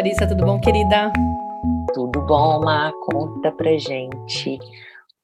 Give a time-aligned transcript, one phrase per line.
[0.00, 1.12] Clarissa, tudo bom, querida?
[1.92, 2.90] Tudo bom, Má?
[3.04, 4.58] Conta pra gente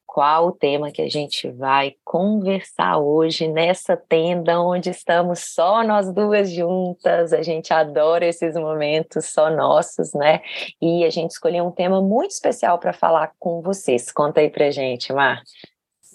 [0.04, 6.12] qual o tema que a gente vai conversar hoje nessa tenda onde estamos só nós
[6.12, 7.32] duas juntas.
[7.32, 10.42] A gente adora esses momentos só nossos, né?
[10.78, 14.12] E a gente escolheu um tema muito especial para falar com vocês.
[14.12, 15.42] Conta aí pra gente, Mar.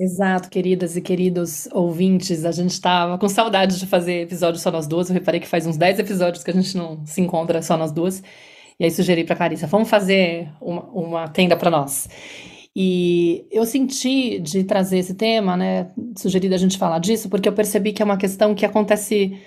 [0.02, 4.88] Exato, queridas e queridos ouvintes, a gente estava com saudade de fazer episódios só nós
[4.88, 5.10] duas.
[5.10, 7.92] Eu reparei que faz uns 10 episódios que a gente não se encontra só nós
[7.92, 8.24] duas.
[8.80, 12.10] E aí sugeri para Clarissa, vamos fazer uma, uma tenda para nós.
[12.76, 17.54] E eu senti de trazer esse tema, né, sugeri da gente falar disso, porque eu
[17.54, 19.40] percebi que é uma questão que acontece,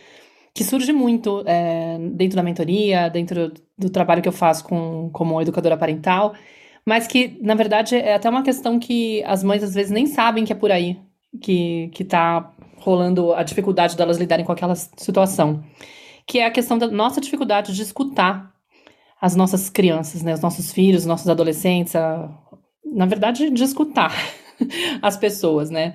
[0.55, 5.42] que surge muito é, dentro da mentoria, dentro do trabalho que eu faço com, como
[5.42, 6.33] educadora parental,
[6.87, 10.45] mas que, na verdade, é até uma questão que as mães às vezes nem sabem
[10.45, 10.98] que é por aí
[11.41, 15.64] que, que tá rolando a dificuldade delas lidarem com aquela situação.
[16.27, 18.53] Que é a questão da nossa dificuldade de escutar
[19.20, 22.31] as nossas crianças, né, os nossos filhos, os nossos adolescentes, a,
[22.84, 24.12] na verdade, de escutar
[25.01, 25.95] as pessoas, né?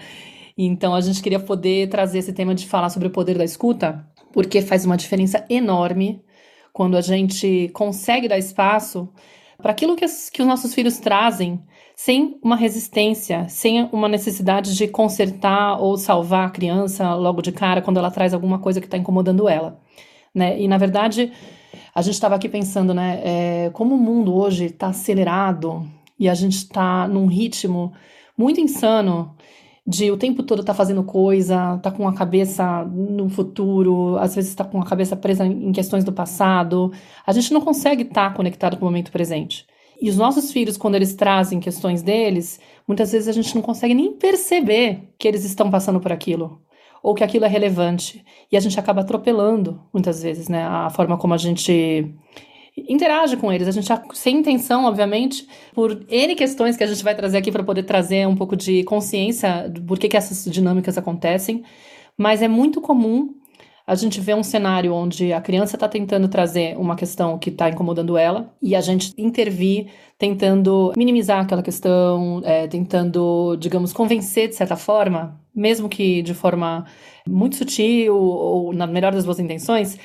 [0.58, 4.06] Então a gente queria poder trazer esse tema de falar sobre o poder da escuta,
[4.34, 6.24] porque faz uma diferença enorme
[6.74, 9.10] quando a gente consegue dar espaço
[9.62, 11.62] para aquilo que, as, que os nossos filhos trazem,
[11.96, 17.82] sem uma resistência, sem uma necessidade de consertar ou salvar a criança logo de cara
[17.82, 19.80] quando ela traz alguma coisa que está incomodando ela.
[20.34, 20.60] Né?
[20.62, 21.32] E na verdade,
[21.94, 25.86] a gente estava aqui pensando, né, é, como o mundo hoje está acelerado,
[26.20, 27.94] e a gente está num ritmo
[28.38, 29.36] muito insano
[29.86, 34.52] de o tempo todo tá fazendo coisa, tá com a cabeça no futuro, às vezes
[34.52, 36.92] está com a cabeça presa em questões do passado.
[37.26, 39.66] A gente não consegue estar tá conectado com o momento presente.
[40.02, 43.94] E os nossos filhos, quando eles trazem questões deles, muitas vezes a gente não consegue
[43.94, 46.62] nem perceber que eles estão passando por aquilo
[47.02, 48.24] ou que aquilo é relevante.
[48.52, 52.14] E a gente acaba atropelando, muitas vezes, né, a forma como a gente
[52.88, 53.68] interage com eles.
[53.68, 57.64] A gente sem intenção, obviamente, por N questões que a gente vai trazer aqui para
[57.64, 61.64] poder trazer um pouco de consciência do porquê que essas dinâmicas acontecem.
[62.18, 63.34] Mas é muito comum
[63.90, 67.70] a gente ver um cenário onde a criança está tentando trazer uma questão que está
[67.70, 74.56] incomodando ela e a gente intervir tentando minimizar aquela questão, é, tentando, digamos, convencer de
[74.56, 76.86] certa forma, mesmo que de forma
[77.28, 79.98] muito sutil ou na melhor das boas intenções,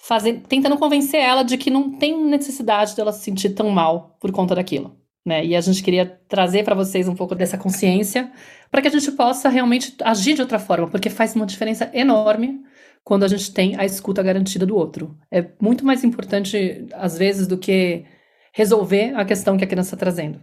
[0.00, 4.32] fazer, tentando convencer ela de que não tem necessidade dela se sentir tão mal por
[4.32, 4.96] conta daquilo.
[5.24, 5.44] Né?
[5.44, 8.32] E a gente queria trazer para vocês um pouco dessa consciência
[8.70, 12.62] para que a gente possa realmente agir de outra forma, porque faz uma diferença enorme
[13.04, 15.16] quando a gente tem a escuta garantida do outro.
[15.30, 18.04] É muito mais importante, às vezes, do que
[18.52, 20.40] resolver a questão que a criança está trazendo.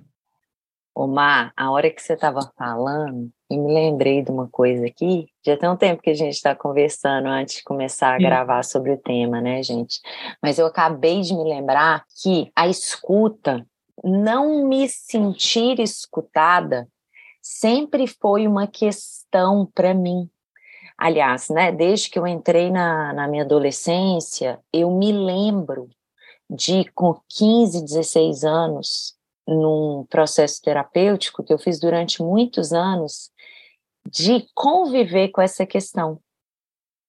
[1.00, 5.28] Omar, a hora que você estava falando, eu me lembrei de uma coisa aqui.
[5.46, 8.24] Já tem um tempo que a gente está conversando antes de começar a Sim.
[8.24, 10.02] gravar sobre o tema, né, gente?
[10.41, 13.63] Mas eu acabei de me lembrar que a escuta,
[14.03, 16.88] não me sentir escutada,
[17.44, 20.28] sempre foi uma questão para mim.
[20.97, 25.90] Aliás, né, desde que eu entrei na, na minha adolescência, eu me lembro
[26.50, 29.17] de, com 15, 16 anos,
[29.47, 33.31] num processo terapêutico que eu fiz durante muitos anos,
[34.09, 36.19] de conviver com essa questão,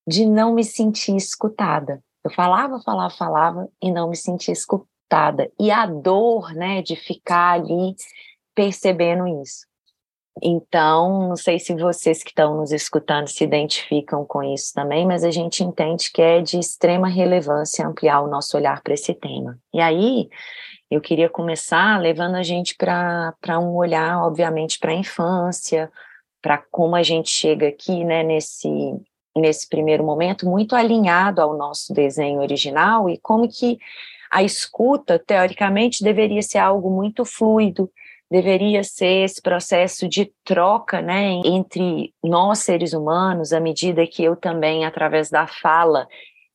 [0.06, 2.02] de não me sentir escutada.
[2.24, 5.50] Eu falava, falava, falava e não me sentia escutada.
[5.58, 7.94] E a dor, né, de ficar ali
[8.54, 9.66] percebendo isso.
[10.42, 15.24] Então, não sei se vocês que estão nos escutando se identificam com isso também, mas
[15.24, 19.58] a gente entende que é de extrema relevância ampliar o nosso olhar para esse tema.
[19.74, 20.28] E aí,
[20.90, 25.90] eu queria começar levando a gente para um olhar, obviamente, para a infância,
[26.40, 28.68] para como a gente chega aqui, né, nesse,
[29.36, 33.78] nesse primeiro momento, muito alinhado ao nosso desenho original e como que
[34.30, 37.90] a escuta, teoricamente, deveria ser algo muito fluido,
[38.30, 44.36] deveria ser esse processo de troca, né, entre nós seres humanos, à medida que eu
[44.36, 46.06] também, através da fala,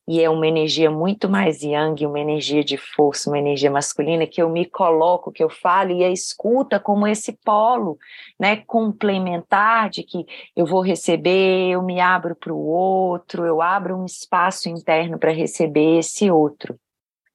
[0.07, 4.41] e é uma energia muito mais yang, uma energia de força, uma energia masculina, que
[4.41, 7.97] eu me coloco, que eu falo, e a escuta como esse polo
[8.37, 13.97] né, complementar de que eu vou receber, eu me abro para o outro, eu abro
[13.97, 16.77] um espaço interno para receber esse outro.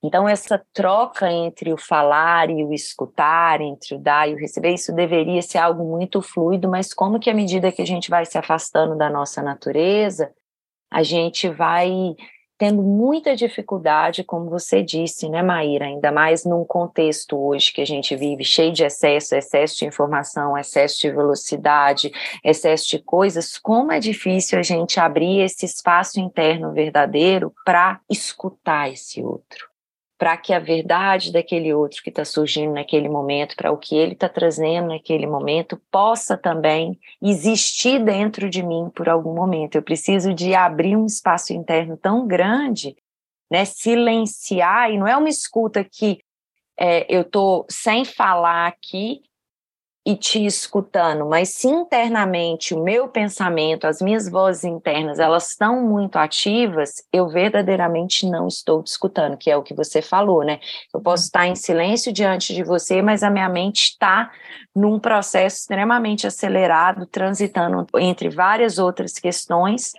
[0.03, 4.75] Então, essa troca entre o falar e o escutar, entre o dar e o receber,
[4.75, 8.25] isso deveria ser algo muito fluido, mas como que à medida que a gente vai
[8.25, 10.32] se afastando da nossa natureza,
[10.91, 12.14] a gente vai
[12.58, 15.87] tendo muita dificuldade, como você disse, né, Maíra?
[15.87, 20.58] Ainda mais num contexto hoje que a gente vive cheio de excesso, excesso de informação,
[20.58, 22.10] excesso de velocidade,
[22.44, 28.90] excesso de coisas, como é difícil a gente abrir esse espaço interno verdadeiro para escutar
[28.93, 29.68] esse outro.
[30.19, 34.15] Para que a verdade daquele outro que está surgindo naquele momento, para o que ele
[34.15, 39.76] está trazendo naquele momento, possa também existir dentro de mim por algum momento.
[39.76, 42.97] Eu preciso de abrir um espaço interno tão grande,
[43.49, 46.19] né, silenciar, e não é uma escuta que
[46.76, 49.23] é, eu estou sem falar aqui,
[50.08, 55.82] e te escutando, mas se internamente o meu pensamento, as minhas vozes internas, elas estão
[55.82, 60.60] muito ativas, eu verdadeiramente não estou te escutando, que é o que você falou, né?
[60.94, 64.31] Eu posso estar em silêncio diante de você, mas a minha mente está
[64.75, 69.93] num processo extremamente acelerado, transitando entre várias outras questões,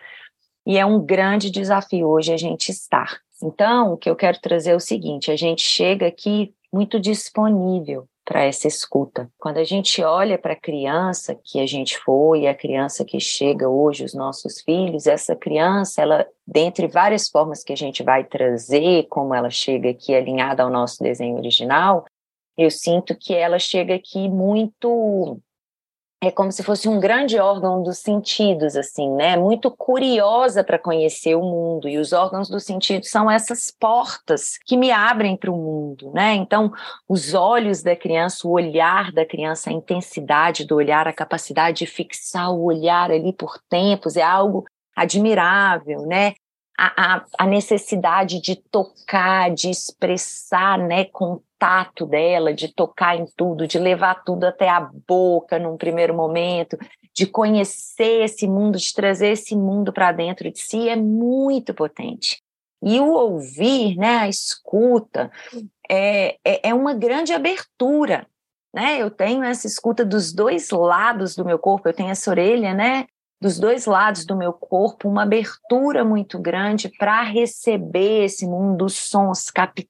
[0.65, 3.19] e é um grande desafio hoje a gente estar.
[3.43, 8.07] Então, o que eu quero trazer é o seguinte: a gente chega aqui muito disponível
[8.29, 9.27] para essa escuta.
[9.39, 13.67] Quando a gente olha para a criança que a gente foi, a criança que chega
[13.67, 19.07] hoje, os nossos filhos, essa criança, ela, dentre várias formas que a gente vai trazer,
[19.09, 22.05] como ela chega aqui alinhada ao nosso desenho original,
[22.55, 25.41] eu sinto que ela chega aqui muito
[26.21, 29.37] é como se fosse um grande órgão dos sentidos, assim, né?
[29.37, 31.87] Muito curiosa para conhecer o mundo.
[31.87, 36.35] E os órgãos dos sentidos são essas portas que me abrem para o mundo, né?
[36.35, 36.73] Então,
[37.07, 41.85] os olhos da criança, o olhar da criança, a intensidade do olhar, a capacidade de
[41.85, 46.33] fixar o olhar ali por tempos é algo admirável, né?
[46.77, 53.25] A, a, a necessidade de tocar, de expressar, né, com tato dela, de tocar em
[53.35, 56.77] tudo, de levar tudo até a boca num primeiro momento,
[57.13, 62.41] de conhecer esse mundo, de trazer esse mundo para dentro de si, é muito potente.
[62.81, 65.29] E o ouvir, né, a escuta,
[65.89, 68.25] é, é, é uma grande abertura.
[68.73, 69.01] Né?
[69.01, 73.05] Eu tenho essa escuta dos dois lados do meu corpo, eu tenho essa orelha, né?
[73.41, 78.95] dos dois lados do meu corpo uma abertura muito grande para receber esse mundo dos
[78.95, 79.85] sons, captar,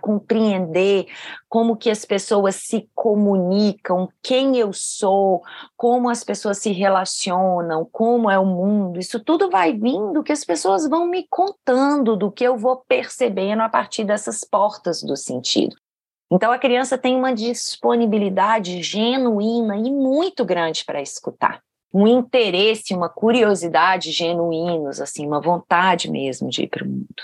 [0.00, 1.06] compreender
[1.48, 5.42] como que as pessoas se comunicam, quem eu sou,
[5.76, 8.98] como as pessoas se relacionam, como é o mundo.
[8.98, 13.62] Isso tudo vai vindo que as pessoas vão me contando do que eu vou percebendo
[13.62, 15.76] a partir dessas portas do sentido.
[16.30, 21.60] Então a criança tem uma disponibilidade genuína e muito grande para escutar
[21.92, 27.22] um interesse, uma curiosidade genuínos, assim, uma vontade mesmo de ir para o mundo.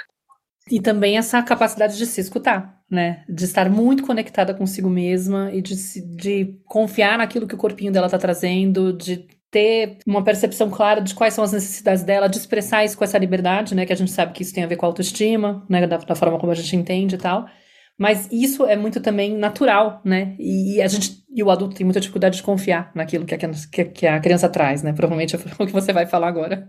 [0.70, 3.24] E também essa capacidade de se escutar, né?
[3.28, 5.74] De estar muito conectada consigo mesma e de,
[6.16, 11.14] de confiar naquilo que o corpinho dela está trazendo, de ter uma percepção clara de
[11.14, 13.86] quais são as necessidades dela, de expressar isso com essa liberdade, né?
[13.86, 15.86] Que a gente sabe que isso tem a ver com a autoestima, né?
[15.86, 17.46] Da, da forma como a gente entende e tal.
[17.98, 20.36] Mas isso é muito também natural, né?
[20.38, 24.06] E a gente e o adulto tem muita dificuldade de confiar naquilo que a, que
[24.06, 24.92] a criança traz, né?
[24.92, 26.68] Provavelmente é o que você vai falar agora.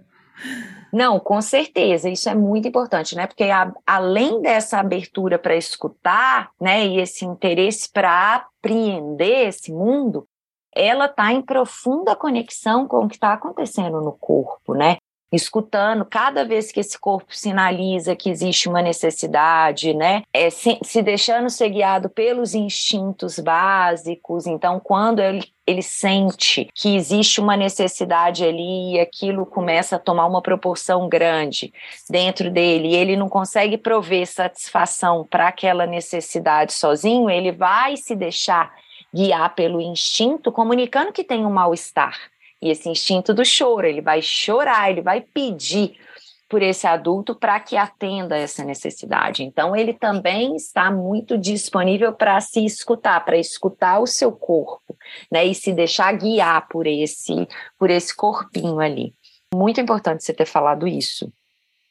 [0.91, 3.27] Não, com certeza, isso é muito importante, né?
[3.27, 10.27] Porque a, além dessa abertura para escutar, né, e esse interesse para apreender esse mundo,
[10.75, 14.97] ela está em profunda conexão com o que está acontecendo no corpo, né?
[15.31, 20.23] Escutando cada vez que esse corpo sinaliza que existe uma necessidade, né?
[20.33, 24.47] É, se, se deixando ser guiado pelos instintos básicos.
[24.47, 30.25] Então, quando ele, ele sente que existe uma necessidade ali e aquilo começa a tomar
[30.25, 31.71] uma proporção grande
[32.09, 38.15] dentro dele e ele não consegue prover satisfação para aquela necessidade sozinho, ele vai se
[38.15, 38.73] deixar
[39.13, 42.15] guiar pelo instinto, comunicando que tem um mal-estar.
[42.61, 45.97] E esse instinto do choro, ele vai chorar, ele vai pedir
[46.49, 49.43] por esse adulto para que atenda essa necessidade.
[49.43, 54.97] Então, ele também está muito disponível para se escutar, para escutar o seu corpo,
[55.31, 57.47] né, e se deixar guiar por esse,
[57.77, 59.13] por esse corpinho ali.
[59.53, 61.31] Muito importante você ter falado isso.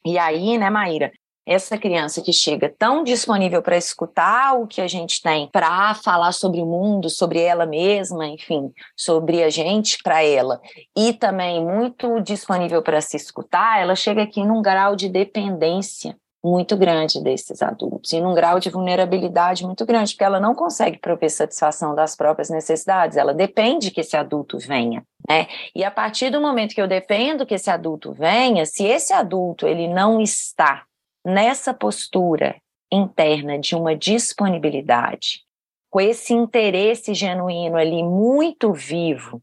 [0.04, 1.12] E aí, né, Maíra,
[1.48, 6.32] essa criança que chega tão disponível para escutar o que a gente tem, para falar
[6.32, 10.60] sobre o mundo, sobre ela mesma, enfim, sobre a gente para ela,
[10.94, 16.14] e também muito disponível para se escutar, ela chega aqui num grau de dependência
[16.44, 20.98] muito grande desses adultos e num grau de vulnerabilidade muito grande, porque ela não consegue
[20.98, 25.46] prover satisfação das próprias necessidades, ela depende que esse adulto venha, né?
[25.74, 29.66] E a partir do momento que eu dependo que esse adulto venha, se esse adulto
[29.66, 30.84] ele não está
[31.28, 32.56] nessa postura
[32.90, 35.42] interna de uma disponibilidade,
[35.90, 39.42] com esse interesse genuíno ali muito vivo,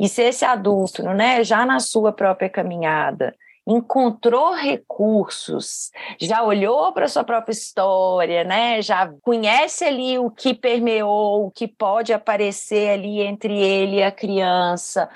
[0.00, 3.34] e se esse adulto, né, já na sua própria caminhada,
[3.66, 8.80] encontrou recursos, já olhou para a sua própria história, né?
[8.80, 14.10] Já conhece ali o que permeou, o que pode aparecer ali entre ele e a
[14.10, 15.10] criança,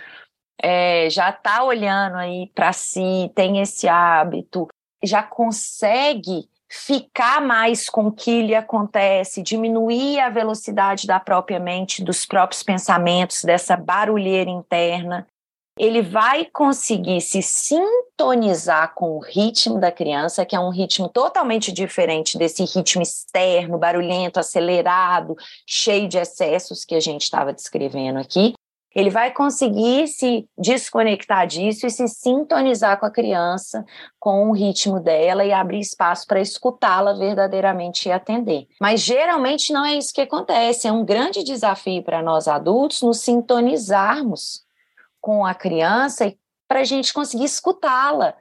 [0.63, 4.69] é, já está olhando aí para si, tem esse hábito,
[5.03, 12.03] já consegue ficar mais com o que lhe acontece, diminuir a velocidade da própria mente,
[12.03, 15.27] dos próprios pensamentos, dessa barulheira interna.
[15.79, 21.73] Ele vai conseguir se sintonizar com o ritmo da criança, que é um ritmo totalmente
[21.73, 28.55] diferente desse ritmo externo, barulhento, acelerado, cheio de excessos que a gente estava descrevendo aqui
[28.95, 33.85] ele vai conseguir se desconectar disso e se sintonizar com a criança,
[34.19, 38.67] com o ritmo dela e abrir espaço para escutá-la verdadeiramente e atender.
[38.81, 43.21] Mas geralmente não é isso que acontece, é um grande desafio para nós adultos nos
[43.21, 44.63] sintonizarmos
[45.21, 48.35] com a criança e para a gente conseguir escutá-la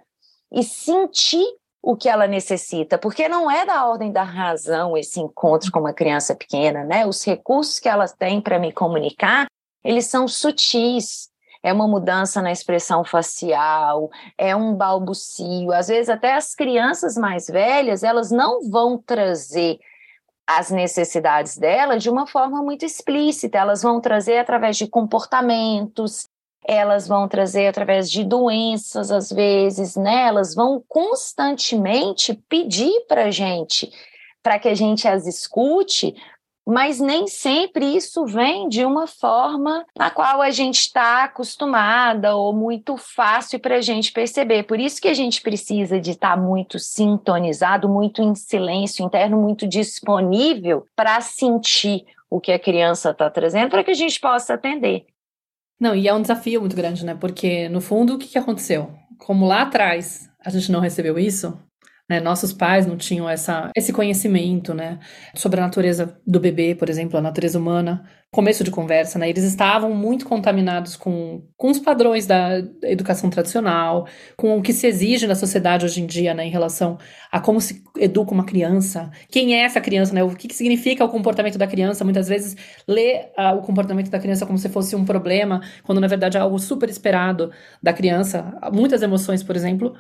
[0.52, 1.46] e sentir
[1.82, 5.94] o que ela necessita, porque não é da ordem da razão esse encontro com uma
[5.94, 7.08] criança pequena, né?
[7.08, 9.48] Os recursos que ela tem para me comunicar
[9.84, 11.30] eles são sutis.
[11.64, 15.72] É uma mudança na expressão facial, é um balbucio.
[15.72, 19.80] Às vezes, até as crianças mais velhas, elas não vão trazer
[20.48, 26.28] as necessidades dela de uma forma muito explícita, elas vão trazer através de comportamentos,
[26.68, 30.28] elas vão trazer através de doenças, às vezes, né?
[30.28, 33.92] Elas vão constantemente pedir para a gente,
[34.44, 36.16] para que a gente as escute,
[36.66, 42.54] mas nem sempre isso vem de uma forma na qual a gente está acostumada ou
[42.54, 44.64] muito fácil para a gente perceber.
[44.64, 49.42] Por isso que a gente precisa de estar tá muito sintonizado, muito em silêncio interno,
[49.42, 54.54] muito disponível para sentir o que a criança está trazendo para que a gente possa
[54.54, 55.06] atender.
[55.80, 57.16] Não, e é um desafio muito grande, né?
[57.16, 58.94] Porque, no fundo, o que, aconteceu?
[59.18, 61.58] Como lá atrás a gente não recebeu isso,
[62.12, 62.20] né?
[62.20, 65.00] Nossos pais não tinham essa, esse conhecimento né?
[65.34, 68.04] sobre a natureza do bebê, por exemplo, a natureza humana.
[68.30, 69.30] Começo de conversa, né?
[69.30, 74.88] Eles estavam muito contaminados com, com os padrões da educação tradicional, com o que se
[74.88, 76.46] exige na sociedade hoje em dia, né?
[76.46, 76.98] Em relação
[77.30, 80.24] a como se educa uma criança, quem é essa criança, né?
[80.24, 82.06] O que, que significa o comportamento da criança.
[82.06, 82.56] Muitas vezes
[82.88, 86.40] lê uh, o comportamento da criança como se fosse um problema, quando na verdade é
[86.40, 87.52] algo super esperado
[87.84, 88.58] da criança.
[88.74, 89.94] Muitas emoções, por exemplo,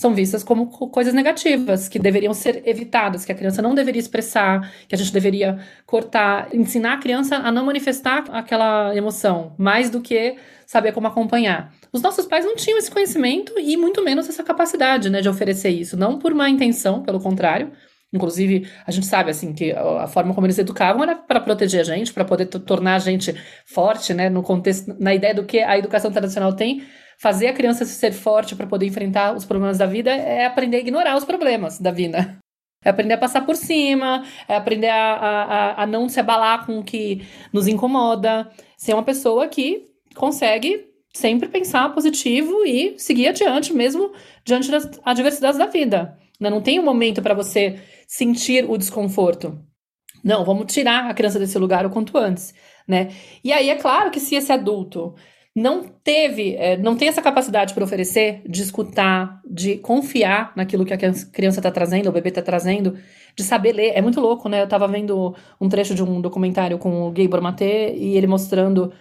[0.00, 4.72] são vistas como coisas negativas, que deveriam ser evitadas, que a criança não deveria expressar,
[4.88, 10.00] que a gente deveria cortar, ensinar a criança a não manifestar aquela emoção, mais do
[10.00, 11.70] que saber como acompanhar.
[11.92, 15.68] Os nossos pais não tinham esse conhecimento e muito menos essa capacidade, né, de oferecer
[15.68, 17.70] isso, não por má intenção, pelo contrário.
[18.10, 21.84] Inclusive, a gente sabe assim que a forma como eles educavam era para proteger a
[21.84, 23.34] gente, para poder tornar a gente
[23.66, 26.86] forte, né, no contexto, na ideia do que a educação tradicional tem
[27.20, 30.80] fazer a criança ser forte para poder enfrentar os problemas da vida é aprender a
[30.80, 32.38] ignorar os problemas da vida.
[32.82, 36.78] É aprender a passar por cima, é aprender a, a, a não se abalar com
[36.78, 37.22] o que
[37.52, 39.84] nos incomoda, ser uma pessoa que
[40.14, 44.12] consegue sempre pensar positivo e seguir adiante, mesmo
[44.42, 46.16] diante das adversidades da vida.
[46.40, 46.48] Né?
[46.48, 49.62] Não tem um momento para você sentir o desconforto.
[50.24, 52.54] Não, vamos tirar a criança desse lugar o quanto antes,
[52.88, 53.10] né?
[53.44, 55.14] E aí é claro que se esse adulto
[55.54, 60.94] não teve, é, não tem essa capacidade para oferecer, de escutar, de confiar naquilo que
[60.94, 62.96] a criança está trazendo, o bebê está trazendo,
[63.34, 63.92] de saber ler.
[63.94, 64.60] É muito louco, né?
[64.60, 68.92] Eu estava vendo um trecho de um documentário com o Gabor Maté e ele mostrando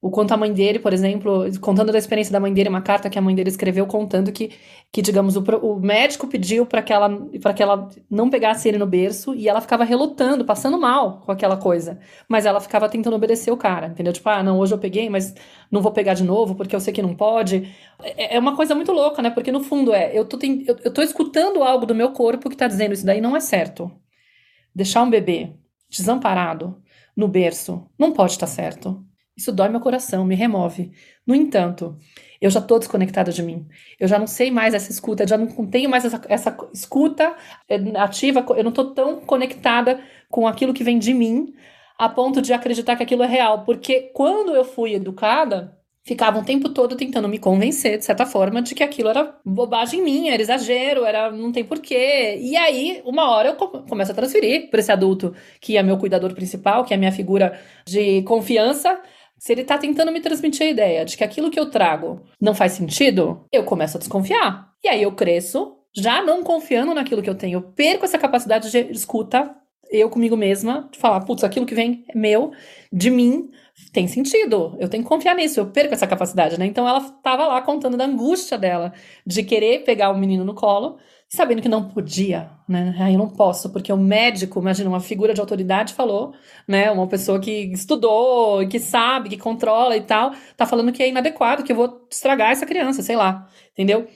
[0.00, 3.10] o quanto a mãe dele, por exemplo, contando da experiência da mãe dele, uma carta
[3.10, 4.52] que a mãe dele escreveu contando que,
[4.92, 7.10] que digamos, o, o médico pediu para que, ela,
[7.52, 11.56] que ela não pegasse ele no berço e ela ficava relutando, passando mal com aquela
[11.56, 11.98] coisa.
[12.28, 14.12] Mas ela ficava tentando obedecer o cara, entendeu?
[14.12, 15.34] Tipo, ah, não, hoje eu peguei, mas
[15.68, 17.68] não vou pegar de novo porque eu sei que não pode.
[18.00, 19.30] É, é uma coisa muito louca, né?
[19.30, 22.56] Porque no fundo é, eu tô, eu, eu tô escutando algo do meu corpo que
[22.56, 23.90] tá dizendo isso daí não é certo.
[24.72, 25.54] Deixar um bebê
[25.90, 26.80] desamparado
[27.16, 29.07] no berço não pode estar tá certo.
[29.38, 30.90] Isso dói meu coração, me remove.
[31.24, 31.96] No entanto,
[32.40, 33.68] eu já estou desconectada de mim.
[33.98, 37.36] Eu já não sei mais essa escuta, já não tenho mais essa, essa escuta
[37.68, 41.54] eh, ativa, eu não estou tão conectada com aquilo que vem de mim
[41.96, 43.64] a ponto de acreditar que aquilo é real.
[43.64, 48.60] Porque quando eu fui educada, ficava o tempo todo tentando me convencer, de certa forma,
[48.60, 52.38] de que aquilo era bobagem minha, era exagero, era não tem porquê.
[52.40, 56.34] E aí, uma hora eu começo a transferir para esse adulto, que é meu cuidador
[56.34, 59.00] principal, que é a minha figura de confiança
[59.38, 62.54] se ele está tentando me transmitir a ideia de que aquilo que eu trago não
[62.54, 64.72] faz sentido, eu começo a desconfiar.
[64.82, 67.58] E aí eu cresço, já não confiando naquilo que eu tenho.
[67.58, 69.54] Eu perco essa capacidade de escuta,
[69.90, 72.52] eu comigo mesma, de falar, putz, aquilo que vem é meu,
[72.92, 73.50] de mim,
[73.92, 74.76] tem sentido.
[74.78, 75.60] Eu tenho que confiar nisso.
[75.60, 76.66] Eu perco essa capacidade, né?
[76.66, 78.92] Então ela estava lá contando da angústia dela
[79.24, 82.96] de querer pegar o menino no colo sabendo que não podia, né?
[82.98, 86.32] Aí eu não posso, porque o médico, imagina, uma figura de autoridade falou,
[86.66, 86.90] né?
[86.90, 91.62] Uma pessoa que estudou, que sabe, que controla e tal, tá falando que é inadequado,
[91.62, 94.08] que eu vou estragar essa criança, sei lá, entendeu?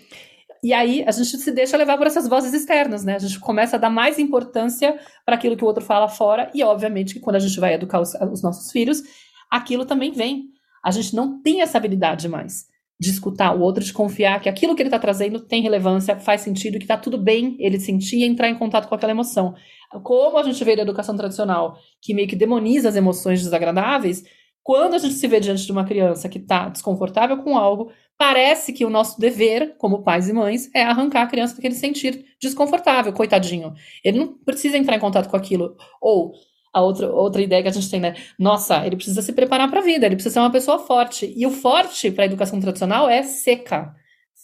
[0.64, 3.16] E aí a gente se deixa levar por essas vozes externas, né?
[3.16, 6.64] A gente começa a dar mais importância para aquilo que o outro fala fora, e
[6.64, 9.02] obviamente que quando a gente vai educar os, os nossos filhos,
[9.50, 10.44] aquilo também vem.
[10.82, 12.71] A gente não tem essa habilidade mais
[13.02, 16.40] de escutar o outro, de confiar que aquilo que ele está trazendo tem relevância, faz
[16.40, 19.56] sentido, que está tudo bem ele sentir e entrar em contato com aquela emoção.
[20.04, 24.22] Como a gente vê da educação tradicional, que meio que demoniza as emoções desagradáveis,
[24.62, 28.72] quando a gente se vê diante de uma criança que está desconfortável com algo, parece
[28.72, 33.12] que o nosso dever, como pais e mães, é arrancar a criança daquele sentir desconfortável,
[33.12, 33.74] coitadinho.
[34.04, 35.74] Ele não precisa entrar em contato com aquilo.
[36.00, 36.34] Ou
[36.72, 38.14] a outra, outra ideia que a gente tem, né?
[38.38, 41.32] Nossa, ele precisa se preparar para a vida, ele precisa ser uma pessoa forte.
[41.36, 43.94] E o forte para a educação tradicional é seca,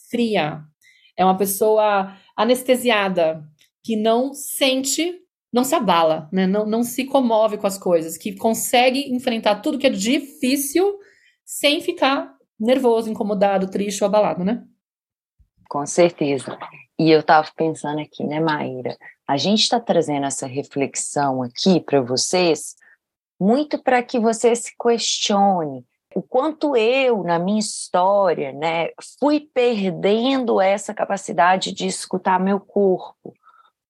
[0.09, 0.61] fria.
[1.17, 3.43] É uma pessoa anestesiada,
[3.83, 5.19] que não sente
[5.51, 6.45] não se abala, né?
[6.45, 10.99] não, não se comove com as coisas, que consegue enfrentar tudo que é difícil
[11.43, 14.63] sem ficar nervoso, incomodado, triste ou abalado, né?
[15.67, 16.57] Com certeza.
[16.99, 18.95] E eu estava pensando aqui, né, Maíra?
[19.29, 22.75] A gente está trazendo essa reflexão aqui para vocês,
[23.39, 30.59] muito para que você se questione o quanto eu, na minha história, né, fui perdendo
[30.59, 33.31] essa capacidade de escutar meu corpo.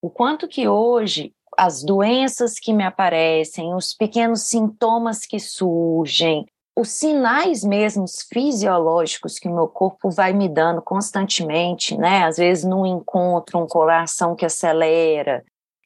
[0.01, 6.45] O quanto que hoje as doenças que me aparecem, os pequenos sintomas que surgem,
[6.79, 12.23] os sinais mesmos fisiológicos que o meu corpo vai me dando constantemente, né?
[12.23, 15.43] Às vezes num encontro, um coração que acelera,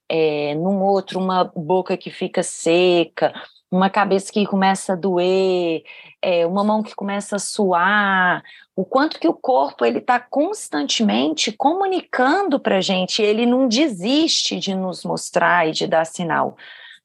[0.08, 3.34] é, num outro, uma boca que fica seca,
[3.72, 5.82] uma cabeça que começa a doer,
[6.22, 8.44] é, uma mão que começa a suar,
[8.76, 14.60] o quanto que o corpo ele está constantemente comunicando para a gente, ele não desiste
[14.60, 16.56] de nos mostrar e de dar sinal.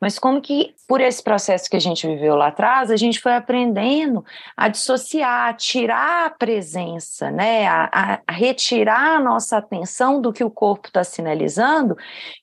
[0.00, 3.34] Mas como que, por esse processo que a gente viveu lá atrás, a gente foi
[3.34, 4.24] aprendendo
[4.56, 7.66] a dissociar, a tirar a presença, né?
[7.66, 11.96] a, a retirar a nossa atenção do que o corpo está sinalizando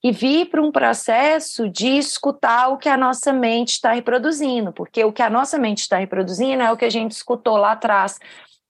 [0.04, 5.04] e vir para um processo de escutar o que a nossa mente está reproduzindo, porque
[5.06, 8.20] o que a nossa mente está reproduzindo é o que a gente escutou lá atrás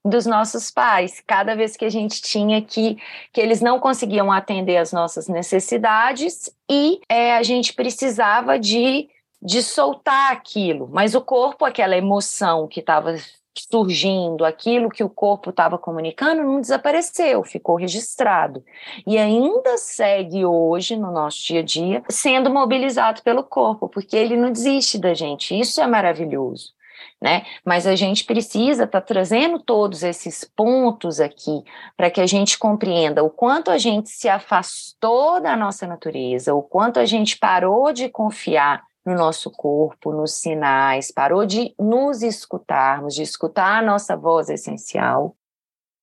[0.05, 1.21] dos nossos pais.
[1.25, 2.97] Cada vez que a gente tinha que,
[3.33, 9.09] que eles não conseguiam atender as nossas necessidades e é, a gente precisava de,
[9.41, 10.87] de soltar aquilo.
[10.91, 13.15] Mas o corpo, aquela emoção que estava
[13.71, 18.63] surgindo, aquilo que o corpo estava comunicando, não desapareceu, ficou registrado.
[19.07, 24.35] E ainda segue hoje, no nosso dia a dia, sendo mobilizado pelo corpo, porque ele
[24.35, 25.57] não desiste da gente.
[25.57, 26.74] Isso é maravilhoso
[27.21, 27.45] né?
[27.65, 31.63] Mas a gente precisa estar tá trazendo todos esses pontos aqui
[31.95, 36.61] para que a gente compreenda o quanto a gente se afastou da nossa natureza, o
[36.61, 43.13] quanto a gente parou de confiar no nosso corpo, nos sinais, parou de nos escutarmos,
[43.13, 45.35] de escutar a nossa voz essencial,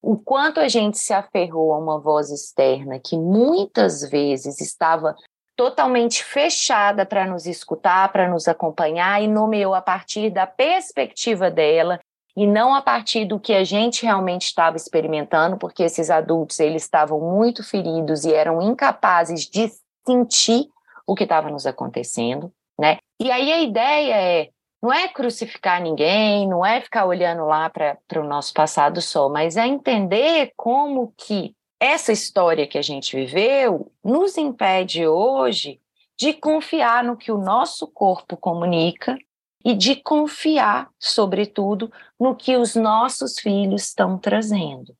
[0.00, 5.14] o quanto a gente se aferrou a uma voz externa que muitas vezes estava
[5.56, 12.00] totalmente fechada para nos escutar, para nos acompanhar e nomeou a partir da perspectiva dela
[12.36, 16.82] e não a partir do que a gente realmente estava experimentando, porque esses adultos eles
[16.82, 19.70] estavam muito feridos e eram incapazes de
[20.06, 20.68] sentir
[21.06, 22.98] o que estava nos acontecendo, né?
[23.20, 24.48] E aí a ideia é
[24.82, 29.56] não é crucificar ninguém, não é ficar olhando lá para o nosso passado só, mas
[29.56, 35.80] é entender como que essa história que a gente viveu nos impede hoje
[36.16, 39.18] de confiar no que o nosso corpo comunica
[39.64, 41.90] e de confiar, sobretudo,
[42.20, 44.94] no que os nossos filhos estão trazendo.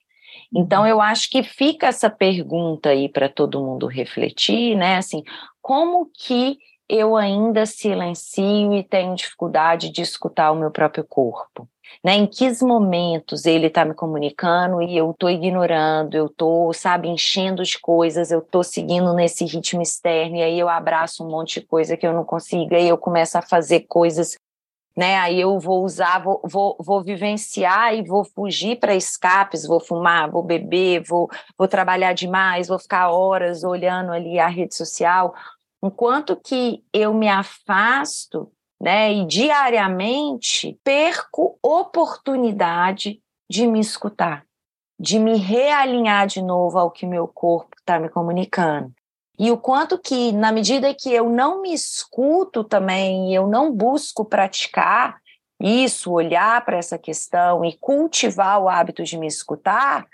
[0.52, 4.96] Então, eu acho que fica essa pergunta aí para todo mundo refletir, né?
[4.96, 5.22] Assim,
[5.60, 6.58] como que
[6.94, 11.68] eu ainda silencio e tenho dificuldade de escutar o meu próprio corpo?
[12.04, 12.14] né?
[12.14, 17.62] Em que momentos ele está me comunicando e eu estou ignorando, eu estou, sabe, enchendo
[17.62, 21.66] de coisas, eu estou seguindo nesse ritmo externo, e aí eu abraço um monte de
[21.66, 24.36] coisa que eu não consigo, aí eu começo a fazer coisas,
[24.96, 25.16] né?
[25.18, 30.30] Aí eu vou usar, vou, vou, vou vivenciar e vou fugir para escapes, vou fumar,
[30.30, 35.34] vou beber, vou, vou trabalhar demais, vou ficar horas olhando ali a rede social.
[35.82, 38.50] Enquanto que eu me afasto
[38.82, 39.12] né?
[39.14, 44.44] E diariamente perco oportunidade de me escutar,
[44.98, 48.92] de me realinhar de novo ao que meu corpo está me comunicando.
[49.38, 54.24] E o quanto que, na medida que eu não me escuto também, eu não busco
[54.24, 55.20] praticar
[55.60, 60.08] isso, olhar para essa questão e cultivar o hábito de me escutar,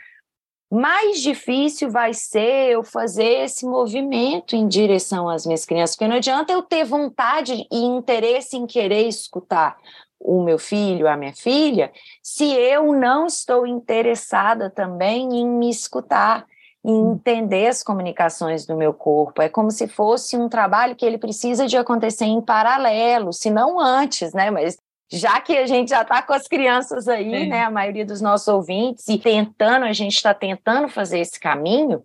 [0.70, 6.16] mais difícil vai ser eu fazer esse movimento em direção às minhas crianças, porque não
[6.16, 9.78] adianta eu ter vontade e interesse em querer escutar
[10.20, 11.90] o meu filho, a minha filha,
[12.22, 16.46] se eu não estou interessada também em me escutar.
[16.84, 17.14] e hum.
[17.14, 19.42] entender as comunicações do meu corpo.
[19.42, 23.80] É como se fosse um trabalho que ele precisa de acontecer em paralelo, se não
[23.80, 24.48] antes, né?
[24.48, 24.78] Mas
[25.10, 27.46] já que a gente já está com as crianças aí, é.
[27.46, 32.02] né, a maioria dos nossos ouvintes, e tentando, a gente está tentando fazer esse caminho.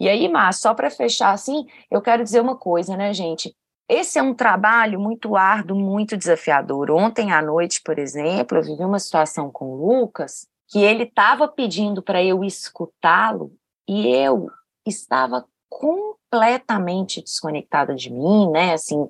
[0.00, 3.54] E aí, Márcio, só para fechar assim, eu quero dizer uma coisa, né, gente?
[3.88, 6.90] Esse é um trabalho muito árduo, muito desafiador.
[6.90, 11.46] Ontem à noite, por exemplo, eu vivi uma situação com o Lucas que ele estava
[11.46, 13.52] pedindo para eu escutá-lo
[13.88, 14.50] e eu
[14.84, 18.72] estava completamente desconectada de mim, né?
[18.72, 19.08] Assim,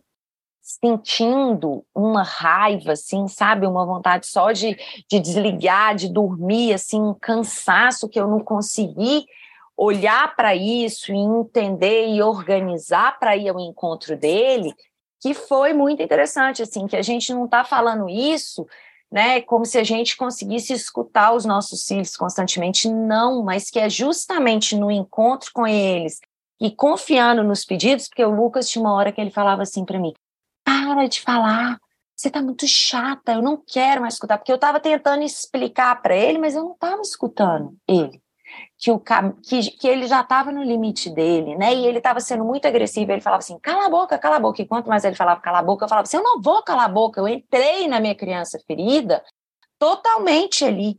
[0.66, 3.68] sentindo uma raiva, assim, sabe?
[3.68, 4.76] Uma vontade só de,
[5.08, 9.24] de desligar, de dormir, assim, um cansaço que eu não consegui
[9.76, 14.74] olhar para isso e entender e organizar para ir ao encontro dele,
[15.20, 18.66] que foi muito interessante, assim, que a gente não está falando isso,
[19.08, 23.88] né, como se a gente conseguisse escutar os nossos filhos constantemente, não, mas que é
[23.88, 26.18] justamente no encontro com eles
[26.60, 30.00] e confiando nos pedidos, porque o Lucas tinha uma hora que ele falava assim para
[30.00, 30.12] mim:
[30.66, 31.78] para de falar,
[32.16, 36.16] você está muito chata, eu não quero mais escutar, porque eu estava tentando explicar para
[36.16, 38.20] ele, mas eu não estava escutando ele.
[38.78, 41.74] Que, o, que, que ele já estava no limite dele, né?
[41.74, 43.10] E ele estava sendo muito agressivo.
[43.10, 44.62] Ele falava assim: cala a boca, cala a boca.
[44.62, 46.84] E quanto mais ele falava cala a boca, eu falava assim: eu não vou calar
[46.84, 47.20] a boca.
[47.20, 49.22] Eu entrei na minha criança ferida
[49.78, 50.96] totalmente ali.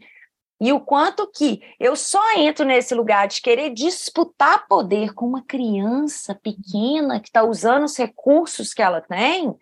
[0.59, 5.43] E o quanto que eu só entro nesse lugar de querer disputar poder com uma
[5.43, 9.55] criança pequena que está usando os recursos que ela tem,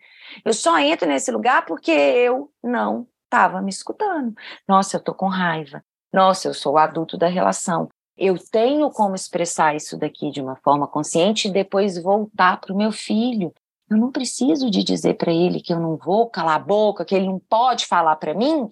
[0.44, 4.34] eu só entro nesse lugar porque eu não estava me escutando.
[4.66, 5.84] Nossa, eu tô com raiva.
[6.12, 7.88] Nossa, eu sou o adulto da relação.
[8.16, 12.76] Eu tenho como expressar isso daqui de uma forma consciente e depois voltar para o
[12.76, 13.52] meu filho.
[13.90, 17.14] Eu não preciso de dizer para ele que eu não vou calar a boca, que
[17.14, 18.68] ele não pode falar para mim,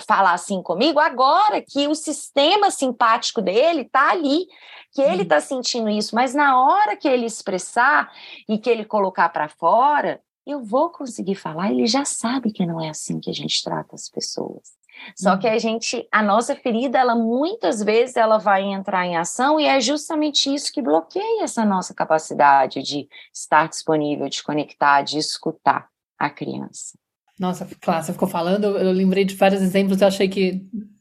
[0.00, 4.46] falar assim comigo, agora que o sistema simpático dele está ali,
[4.92, 8.10] que ele está sentindo isso, mas na hora que ele expressar
[8.48, 12.80] e que ele colocar para fora, eu vou conseguir falar, ele já sabe que não
[12.80, 14.80] é assim que a gente trata as pessoas.
[15.16, 15.54] Só que uhum.
[15.54, 19.80] a gente, a nossa ferida, ela muitas vezes ela vai entrar em ação e é
[19.80, 26.28] justamente isso que bloqueia essa nossa capacidade de estar disponível, de conectar, de escutar a
[26.28, 26.98] criança.
[27.40, 30.60] Nossa, claro, você ficou falando, eu lembrei de vários exemplos, eu achei que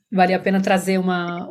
[0.10, 1.50] valia a pena trazer uma,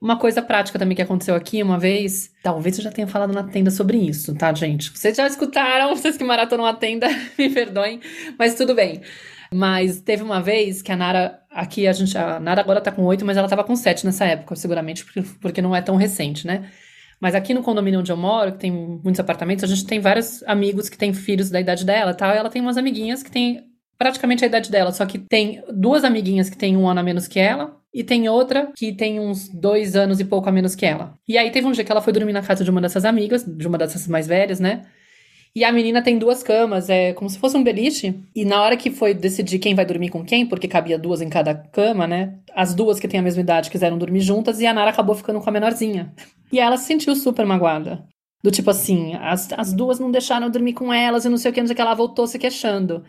[0.00, 2.30] uma coisa prática também que aconteceu aqui uma vez.
[2.42, 4.90] Talvez eu já tenha falado na tenda sobre isso, tá, gente?
[4.90, 7.06] Vocês já escutaram, vocês que maratonam a tenda,
[7.38, 8.00] me perdoem,
[8.38, 9.02] mas tudo bem.
[9.52, 13.02] Mas teve uma vez que a Nara, aqui a gente, a Nara agora tá com
[13.04, 16.46] oito, mas ela tava com sete nessa época, seguramente, porque, porque não é tão recente,
[16.46, 16.70] né?
[17.20, 20.42] Mas aqui no condomínio onde eu moro, que tem muitos apartamentos, a gente tem vários
[20.44, 23.70] amigos que têm filhos da idade dela, tal, e ela tem umas amiguinhas que têm
[24.02, 27.28] praticamente a idade dela, só que tem duas amiguinhas que têm um ano a menos
[27.28, 30.84] que ela, e tem outra que tem uns dois anos e pouco a menos que
[30.84, 31.14] ela.
[31.28, 33.44] E aí teve um dia que ela foi dormir na casa de uma dessas amigas,
[33.44, 34.82] de uma dessas mais velhas, né?
[35.54, 38.18] E a menina tem duas camas, é como se fosse um beliche.
[38.34, 41.28] E na hora que foi decidir quem vai dormir com quem, porque cabia duas em
[41.28, 42.38] cada cama, né?
[42.56, 45.40] As duas que têm a mesma idade quiseram dormir juntas e a Nara acabou ficando
[45.40, 46.12] com a menorzinha.
[46.50, 48.04] E ela se sentiu super magoada.
[48.42, 51.50] Do tipo assim, as, as duas não deixaram eu dormir com elas e não sei
[51.50, 53.04] o que, não sei o que, ela voltou se queixando.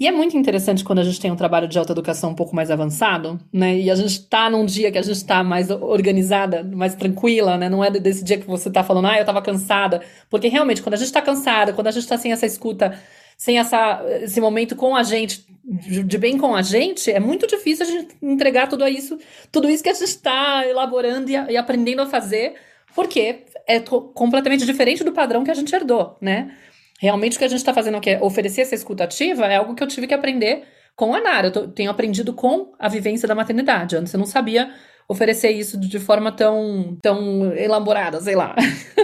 [0.00, 2.70] E é muito interessante quando a gente tem um trabalho de autoeducação um pouco mais
[2.70, 3.76] avançado, né?
[3.76, 7.68] E a gente tá num dia que a gente tá mais organizada, mais tranquila, né?
[7.68, 10.00] Não é desse dia que você tá falando, ah, eu tava cansada.
[10.30, 12.96] Porque realmente, quando a gente tá cansada, quando a gente tá sem essa escuta,
[13.36, 17.84] sem essa, esse momento com a gente, de bem com a gente, é muito difícil
[17.84, 19.18] a gente entregar tudo isso,
[19.50, 22.54] tudo isso que a gente está elaborando e, e, aprendendo a fazer,
[22.94, 26.52] porque é completamente diferente do padrão que a gente herdou, né?
[26.98, 29.82] Realmente o que a gente está fazendo aqui é oferecer essa escutativa é algo que
[29.82, 30.64] eu tive que aprender
[30.96, 31.46] com a Nara.
[31.46, 33.96] Eu tô, tenho aprendido com a vivência da maternidade.
[33.96, 34.74] Antes eu não sabia
[35.08, 38.54] oferecer isso de forma tão, tão elaborada, sei lá,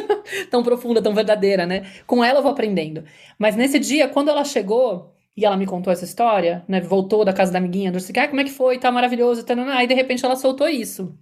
[0.51, 1.87] tão profunda, tão verdadeira, né?
[2.07, 3.05] Com ela eu vou aprendendo.
[3.39, 6.81] Mas nesse dia, quando ela chegou e ela me contou essa história, né?
[6.81, 8.79] Voltou da casa da amiguinha, disse, ah, como é que foi?
[8.79, 11.17] Tá maravilhoso, tá, aí de repente ela soltou isso.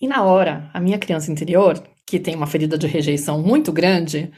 [0.00, 4.30] E na hora, a minha criança interior, que tem uma ferida de rejeição muito grande,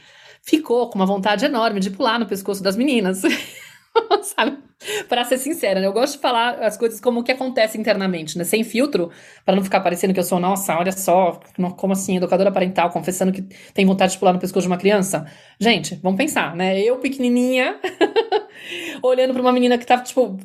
[0.46, 3.22] ficou com uma vontade enorme de pular no pescoço das meninas.
[4.22, 4.58] Sabe?
[5.08, 5.86] Para ser sincera, né?
[5.86, 8.44] Eu gosto de falar as coisas como que acontece internamente, né?
[8.44, 9.10] Sem filtro,
[9.44, 11.40] para não ficar parecendo que eu sou, nossa, olha só,
[11.76, 15.26] como assim, educadora parental, confessando que tem vontade de pular no pescoço de uma criança.
[15.58, 16.78] Gente, vamos pensar, né?
[16.78, 17.80] Eu, pequenininha,
[19.02, 20.38] olhando para uma menina que tava, tipo,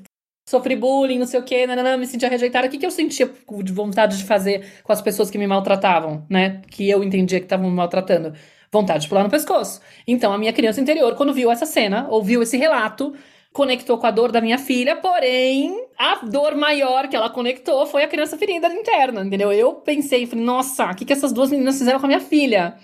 [0.48, 2.68] sofri bullying, não sei o quê, nanana, me sentia rejeitada.
[2.68, 3.30] O que, que eu sentia
[3.64, 6.62] de vontade de fazer com as pessoas que me maltratavam, né?
[6.72, 8.34] Que eu entendia que estavam me maltratando
[8.72, 9.82] vontade de pular no pescoço.
[10.08, 13.14] Então, a minha criança interior, quando viu essa cena, ouviu esse relato,
[13.52, 18.04] conectou com a dor da minha filha, porém, a dor maior que ela conectou foi
[18.04, 19.52] a criança ferida interna, entendeu?
[19.52, 22.78] Eu pensei, falei, nossa, o que, que essas duas meninas fizeram com a minha filha?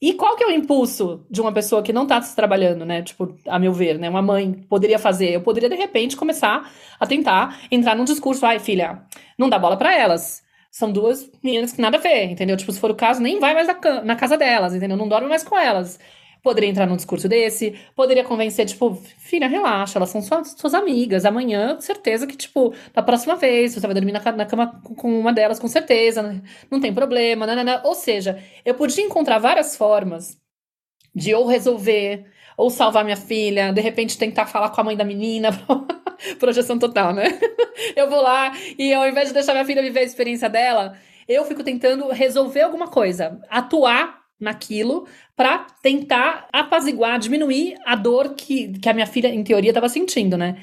[0.00, 3.02] E qual que é o impulso de uma pessoa que não tá se trabalhando, né?
[3.02, 4.10] Tipo, a meu ver, né?
[4.10, 5.30] Uma mãe poderia fazer.
[5.30, 6.68] Eu poderia, de repente, começar
[6.98, 8.44] a tentar entrar num discurso.
[8.44, 9.00] Ai, filha,
[9.38, 10.42] não dá bola para elas.
[10.72, 12.56] São duas meninas que nada a ver, entendeu?
[12.56, 13.68] Tipo, se for o caso, nem vai mais
[14.04, 14.96] na, casa delas, entendeu?
[14.96, 16.00] Não dorme mais com elas.
[16.42, 21.26] Poderia entrar num discurso desse, poderia convencer, tipo, filha, relaxa, elas são suas, suas amigas.
[21.26, 25.32] Amanhã, certeza que, tipo, da próxima vez, você vai dormir na, na cama com uma
[25.32, 26.42] delas, com certeza, né?
[26.70, 27.82] não tem problema, nanana.
[27.84, 30.40] Ou seja, eu podia encontrar várias formas
[31.14, 35.04] de ou resolver, ou salvar minha filha, de repente tentar falar com a mãe da
[35.04, 35.50] menina.
[36.38, 37.38] Projeção total, né?
[37.96, 40.96] eu vou lá e ao invés de deixar minha filha viver a experiência dela,
[41.28, 45.06] eu fico tentando resolver alguma coisa, atuar naquilo
[45.36, 50.36] para tentar apaziguar, diminuir a dor que, que a minha filha, em teoria, estava sentindo,
[50.36, 50.56] né?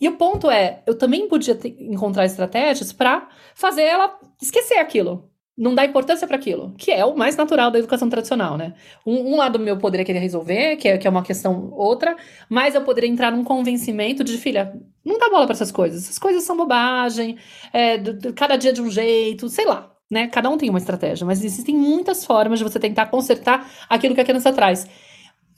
[0.00, 5.29] E o ponto é, eu também podia ter, encontrar estratégias para fazer ela esquecer aquilo,
[5.60, 8.72] não dar importância para aquilo, que é o mais natural da educação tradicional, né?
[9.04, 12.16] Um, um, lado meu poderia querer resolver, que é, que é uma questão outra,
[12.48, 14.72] mas eu poderia entrar num convencimento de, filha,
[15.04, 17.36] não dá bola para essas coisas, essas coisas são bobagem,
[17.74, 17.98] é,
[18.34, 20.26] cada dia de um jeito, sei lá né?
[20.26, 24.20] Cada um tem uma estratégia, mas existem muitas formas de você tentar consertar aquilo que
[24.20, 24.88] a criança traz.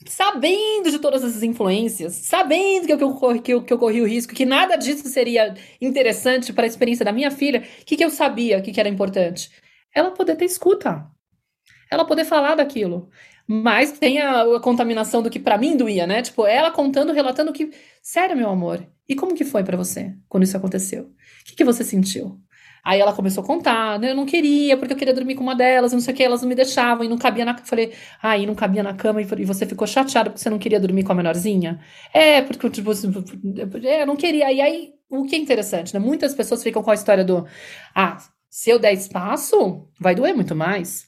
[0.05, 4.07] Sabendo de todas essas influências, sabendo que eu, que eu, que eu, que corri o
[4.07, 8.03] risco, que nada disso seria interessante para a experiência da minha filha, o que, que
[8.03, 9.49] eu sabia que, que era importante?
[9.93, 11.05] Ela poder ter escuta.
[11.89, 13.09] Ela poder falar daquilo.
[13.47, 16.21] Mas tem a, a contaminação do que para mim doía, né?
[16.21, 17.71] Tipo, ela contando, relatando que.
[18.01, 21.03] Sério, meu amor, e como que foi para você quando isso aconteceu?
[21.03, 22.39] O que, que você sentiu?
[22.83, 24.11] Aí ela começou a contar, né?
[24.11, 26.41] Eu não queria, porque eu queria dormir com uma delas, não sei o que, elas
[26.41, 27.57] não me deixavam e não cabia na.
[27.57, 30.79] Falei, aí ah, não cabia na cama e você ficou chateada porque você não queria
[30.79, 31.79] dormir com a menorzinha?
[32.13, 34.51] É, porque tipo, é, eu não queria.
[34.51, 35.99] E aí, o que é interessante, né?
[35.99, 37.47] Muitas pessoas ficam com a história do
[37.95, 38.17] ah,
[38.53, 41.07] se eu der espaço, vai doer muito mais.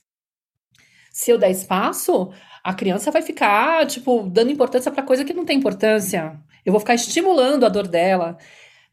[1.12, 5.46] Se eu der espaço, a criança vai ficar, tipo, dando importância para coisa que não
[5.46, 6.40] tem importância.
[6.66, 8.36] Eu vou ficar estimulando a dor dela.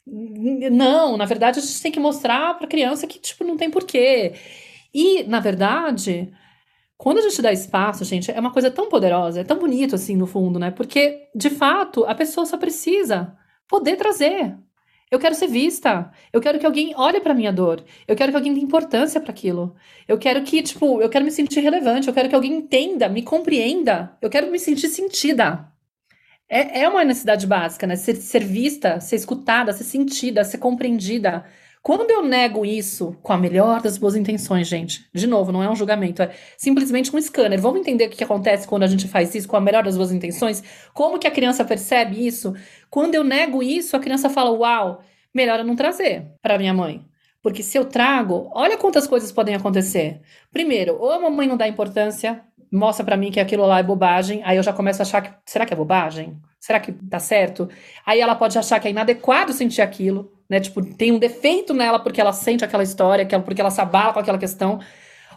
[0.07, 3.71] Não, na verdade a gente tem que mostrar para a criança que tipo não tem
[3.71, 4.35] porquê.
[4.93, 6.31] E, na verdade,
[6.99, 10.15] quando a gente dá espaço, gente, é uma coisa tão poderosa, é tão bonito assim
[10.15, 10.71] no fundo, né?
[10.71, 13.35] Porque de fato, a pessoa só precisa
[13.67, 14.55] poder trazer.
[15.13, 16.11] Eu quero ser vista.
[16.33, 17.85] Eu quero que alguém olhe para minha dor.
[18.09, 19.77] Eu quero que alguém dê importância para aquilo.
[20.09, 22.09] Eu quero que, tipo, eu quero me sentir relevante.
[22.09, 24.17] Eu quero que alguém entenda, me compreenda.
[24.23, 25.71] Eu quero me sentir sentida.
[26.49, 27.95] É, é uma necessidade básica, né?
[27.95, 31.45] Ser, ser vista, ser escutada, ser sentida, ser compreendida.
[31.83, 35.69] Quando eu nego isso com a melhor das boas intenções, gente, de novo, não é
[35.69, 37.61] um julgamento, é simplesmente um scanner.
[37.61, 40.13] Vamos entender o que acontece quando a gente faz isso com a melhor das boas
[40.13, 40.63] intenções?
[40.95, 42.55] Como que a criança percebe isso?
[42.89, 45.03] Quando eu nego isso, a criança fala: Uau,
[45.35, 47.05] melhor eu não trazer para minha mãe.
[47.43, 50.21] Porque se eu trago, olha quantas coisas podem acontecer.
[50.53, 54.41] Primeiro, ou a mamãe não dá importância, mostra para mim que aquilo lá é bobagem,
[54.45, 56.41] aí eu já começo a achar que será que é bobagem?
[56.61, 57.69] Será que tá certo?
[58.07, 60.61] Aí ela pode achar que é inadequado sentir aquilo, né?
[60.61, 64.21] Tipo, tem um defeito nela porque ela sente aquela história, porque ela se abala com
[64.21, 64.81] aquela questão.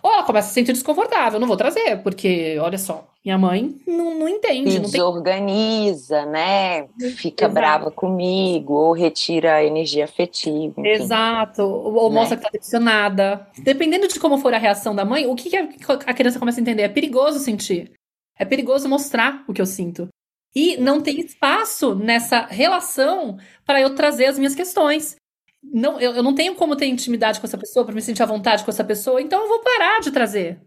[0.04, 3.76] Ou ela começa a se sentir desconfortável, não vou trazer, porque, olha só, minha mãe
[3.88, 4.78] não, não entende.
[4.78, 6.30] Não desorganiza, tem...
[6.30, 6.88] né?
[7.16, 7.54] Fica Exato.
[7.54, 10.80] brava comigo, ou retira a energia afetiva.
[10.82, 10.88] Enfim.
[10.88, 12.16] Exato, ou né?
[12.16, 13.48] mostra que tá decepcionada.
[13.58, 16.62] Dependendo de como for a reação da mãe, o que, que a criança começa a
[16.62, 16.84] entender?
[16.84, 17.94] É perigoso sentir.
[18.38, 20.10] É perigoso mostrar o que eu sinto.
[20.56, 25.18] E não tem espaço nessa relação para eu trazer as minhas questões
[25.74, 28.26] não, eu, eu não tenho como ter intimidade com essa pessoa, para me sentir à
[28.26, 30.60] vontade com essa pessoa, então eu vou parar de trazer.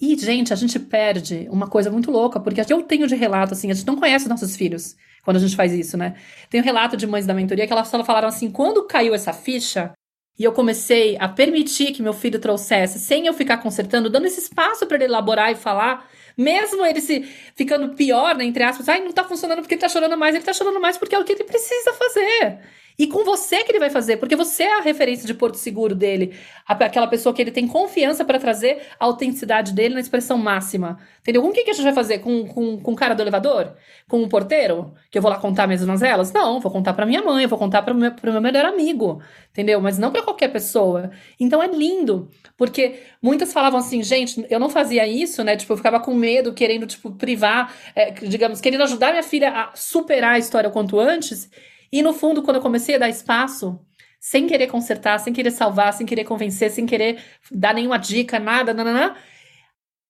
[0.00, 3.70] E, gente, a gente perde uma coisa muito louca, porque eu tenho de relato, assim,
[3.70, 6.16] a gente não conhece nossos filhos quando a gente faz isso, né?
[6.50, 9.92] Tem um relato de mães da mentoria que elas falaram assim: quando caiu essa ficha,
[10.36, 14.40] e eu comecei a permitir que meu filho trouxesse, sem eu ficar consertando, dando esse
[14.40, 17.22] espaço para ele elaborar e falar, mesmo ele se
[17.54, 20.44] ficando pior, né, entre aspas, ai, não tá funcionando porque ele tá chorando mais, ele
[20.44, 22.58] tá chorando mais porque é o que ele precisa fazer.
[22.98, 25.94] E com você que ele vai fazer, porque você é a referência de porto seguro
[25.94, 26.34] dele,
[26.66, 30.98] aquela pessoa que ele tem confiança para trazer a autenticidade dele na expressão máxima.
[31.20, 31.42] Entendeu?
[31.42, 32.18] Com o que, que a gente vai fazer?
[32.18, 33.74] Com, com, com o cara do elevador?
[34.08, 34.92] Com o porteiro?
[35.10, 36.32] Que eu vou lá contar mesmo nas elas?
[36.32, 39.22] Não, vou contar para minha mãe, vou contar para o meu, meu melhor amigo.
[39.50, 39.80] Entendeu?
[39.80, 41.10] Mas não para qualquer pessoa.
[41.38, 45.56] Então é lindo, porque muitas falavam assim, gente, eu não fazia isso, né?
[45.56, 49.76] Tipo, eu ficava com medo, querendo, tipo, privar, é, digamos, querendo ajudar minha filha a
[49.76, 51.50] superar a história o quanto antes.
[51.92, 53.78] E no fundo, quando eu comecei a dar espaço,
[54.18, 58.72] sem querer consertar, sem querer salvar, sem querer convencer, sem querer dar nenhuma dica, nada,
[58.72, 59.14] nananã,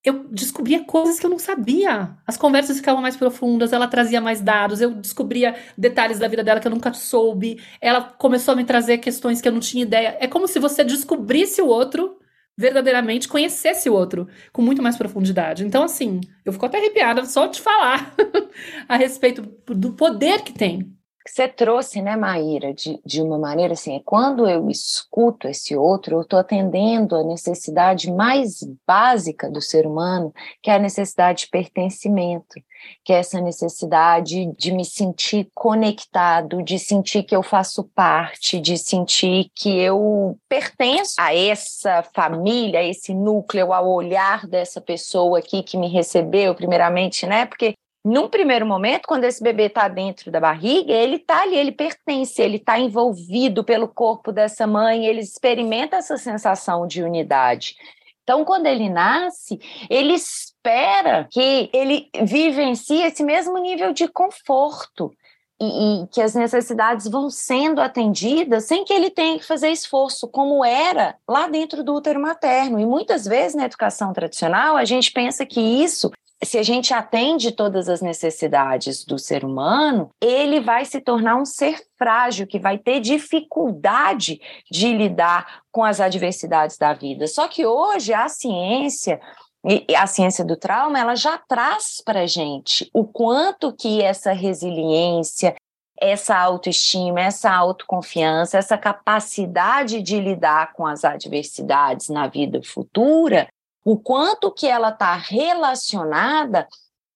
[0.04, 2.16] eu descobria coisas que eu não sabia.
[2.26, 6.60] As conversas ficavam mais profundas, ela trazia mais dados, eu descobria detalhes da vida dela
[6.60, 7.60] que eu nunca soube.
[7.80, 10.16] Ela começou a me trazer questões que eu não tinha ideia.
[10.20, 12.18] É como se você descobrisse o outro
[12.56, 15.64] verdadeiramente, conhecesse o outro com muito mais profundidade.
[15.64, 18.14] Então, assim, eu fico até arrepiada só de falar
[18.86, 20.94] a respeito do poder que tem
[21.26, 26.16] você trouxe, né, Maíra, de, de uma maneira assim, é quando eu escuto esse outro,
[26.16, 31.48] eu estou atendendo a necessidade mais básica do ser humano, que é a necessidade de
[31.48, 32.60] pertencimento,
[33.04, 38.76] que é essa necessidade de me sentir conectado, de sentir que eu faço parte, de
[38.76, 45.62] sentir que eu pertenço a essa família, a esse núcleo, ao olhar dessa pessoa aqui
[45.62, 47.46] que me recebeu, primeiramente, né?
[47.46, 51.70] Porque num primeiro momento, quando esse bebê está dentro da barriga, ele está ali, ele
[51.70, 57.76] pertence, ele está envolvido pelo corpo dessa mãe, ele experimenta essa sensação de unidade.
[58.24, 65.12] Então, quando ele nasce, ele espera que ele vivencie esse mesmo nível de conforto
[65.60, 70.26] e, e, que as necessidades vão sendo atendidas sem que ele tenha que fazer esforço,
[70.26, 72.80] como era lá dentro do útero materno.
[72.80, 76.10] E muitas vezes na educação tradicional, a gente pensa que isso
[76.44, 81.44] se a gente atende todas as necessidades do ser humano, ele vai se tornar um
[81.44, 87.26] ser frágil, que vai ter dificuldade de lidar com as adversidades da vida.
[87.26, 89.20] Só que hoje a ciência
[89.64, 95.54] e a ciência do trauma ela já traz para gente o quanto que essa resiliência,
[96.00, 103.46] essa autoestima, essa autoconfiança, essa capacidade de lidar com as adversidades na vida futura
[103.84, 106.68] o quanto que ela está relacionada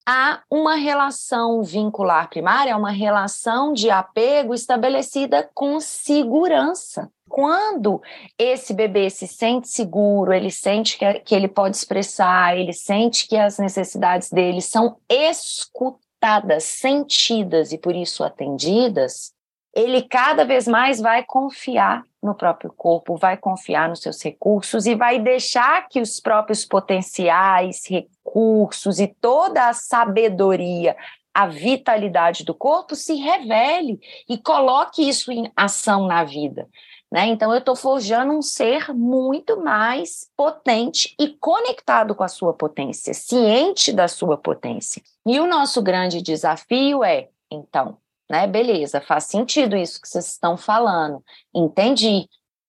[0.08, 7.10] a uma relação vincular primária, uma relação de apego estabelecida com segurança.
[7.28, 8.00] Quando
[8.38, 13.36] esse bebê se sente seguro, ele sente que, que ele pode expressar, ele sente que
[13.36, 19.32] as necessidades dele são escutadas, sentidas e por isso atendidas,
[19.74, 24.94] ele cada vez mais vai confiar no próprio corpo, vai confiar nos seus recursos e
[24.94, 30.96] vai deixar que os próprios potenciais, recursos e toda a sabedoria,
[31.32, 36.68] a vitalidade do corpo se revele e coloque isso em ação na vida.
[37.10, 37.26] Né?
[37.26, 43.14] Então, eu estou forjando um ser muito mais potente e conectado com a sua potência,
[43.14, 45.00] ciente da sua potência.
[45.24, 47.98] E o nosso grande desafio é, então,
[48.30, 48.46] né?
[48.46, 51.22] Beleza, faz sentido isso que vocês estão falando.
[51.54, 52.28] Entendi.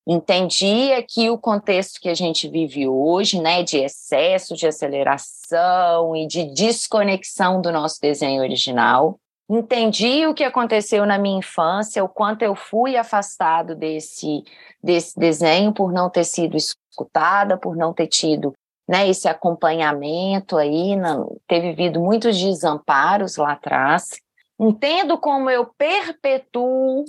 [0.09, 6.25] Entendi aqui o contexto que a gente vive hoje, né, de excesso de aceleração e
[6.25, 9.19] de desconexão do nosso desenho original.
[9.49, 14.43] Entendi o que aconteceu na minha infância, o quanto eu fui afastado desse,
[14.81, 18.53] desse desenho por não ter sido escutada, por não ter tido
[18.87, 24.21] né, esse acompanhamento aí, não, ter vivido muitos desamparos lá atrás.
[24.59, 27.05] Entendo como eu perpetuo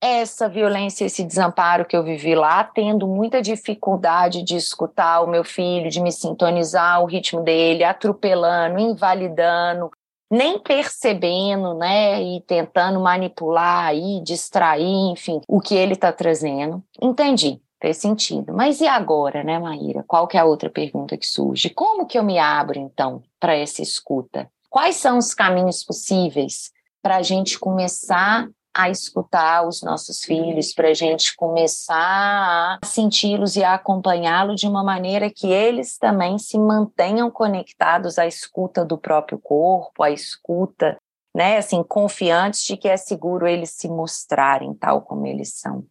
[0.00, 5.42] essa violência, esse desamparo que eu vivi lá, tendo muita dificuldade de escutar o meu
[5.42, 9.90] filho, de me sintonizar o ritmo dele, atropelando, invalidando,
[10.30, 16.82] nem percebendo, né, e tentando manipular e distrair, enfim, o que ele está trazendo.
[17.00, 18.52] Entendi, fez sentido.
[18.52, 20.04] Mas e agora, né, Maíra?
[20.06, 21.70] Qual que é a outra pergunta que surge?
[21.70, 24.48] Como que eu me abro, então, para essa escuta?
[24.70, 26.70] Quais são os caminhos possíveis
[27.08, 33.56] para a gente começar a escutar os nossos filhos, para a gente começar a senti-los
[33.56, 38.98] e a acompanhá-los de uma maneira que eles também se mantenham conectados à escuta do
[38.98, 40.98] próprio corpo, à escuta,
[41.34, 45.86] né, assim, confiantes de que é seguro eles se mostrarem tal como eles são.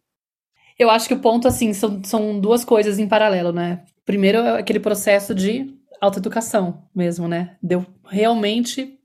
[0.78, 3.82] Eu acho que o ponto, assim, são, são duas coisas em paralelo, né?
[4.06, 7.56] Primeiro, é aquele processo de autoeducação mesmo, né?
[7.60, 8.97] De eu realmente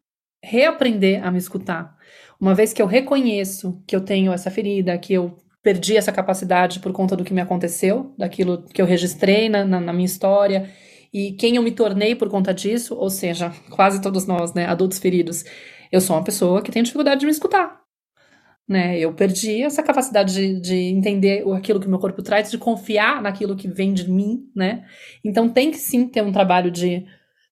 [0.43, 1.95] reaprender a me escutar.
[2.39, 6.82] Uma vez que eu reconheço que eu tenho essa ferida, que eu perdi essa capacidade
[6.82, 10.69] por conta do que me aconteceu, daquilo que eu registrei na, na, na minha história,
[11.13, 14.99] e quem eu me tornei por conta disso, ou seja, quase todos nós, né, adultos
[14.99, 15.45] feridos,
[15.89, 17.82] eu sou uma pessoa que tem dificuldade de me escutar.
[18.68, 18.97] Né?
[18.99, 23.22] Eu perdi essa capacidade de, de entender aquilo que o meu corpo traz, de confiar
[23.22, 24.86] naquilo que vem de mim, né?
[25.24, 27.05] Então tem que sim ter um trabalho de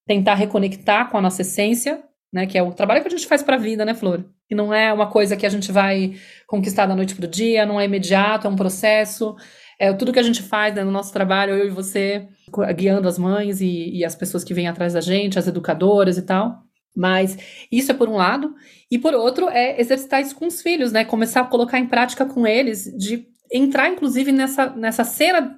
[0.06, 2.02] tentar reconectar com a nossa essência,
[2.32, 2.46] né?
[2.46, 4.24] Que é o trabalho que a gente faz para a vida, né, Flor?
[4.50, 6.14] E não é uma coisa que a gente vai
[6.46, 9.36] conquistar da noite para o dia, não é imediato, é um processo.
[9.78, 12.28] É tudo que a gente faz né, no nosso trabalho, eu e você,
[12.74, 16.22] guiando as mães e, e as pessoas que vêm atrás da gente, as educadoras e
[16.22, 16.62] tal.
[16.96, 17.36] Mas
[17.70, 18.54] isso é por um lado.
[18.90, 21.04] E por outro, é exercitar isso com os filhos, né?
[21.04, 25.56] Começar a colocar em prática com eles, de entrar, inclusive, nessa, nessa cena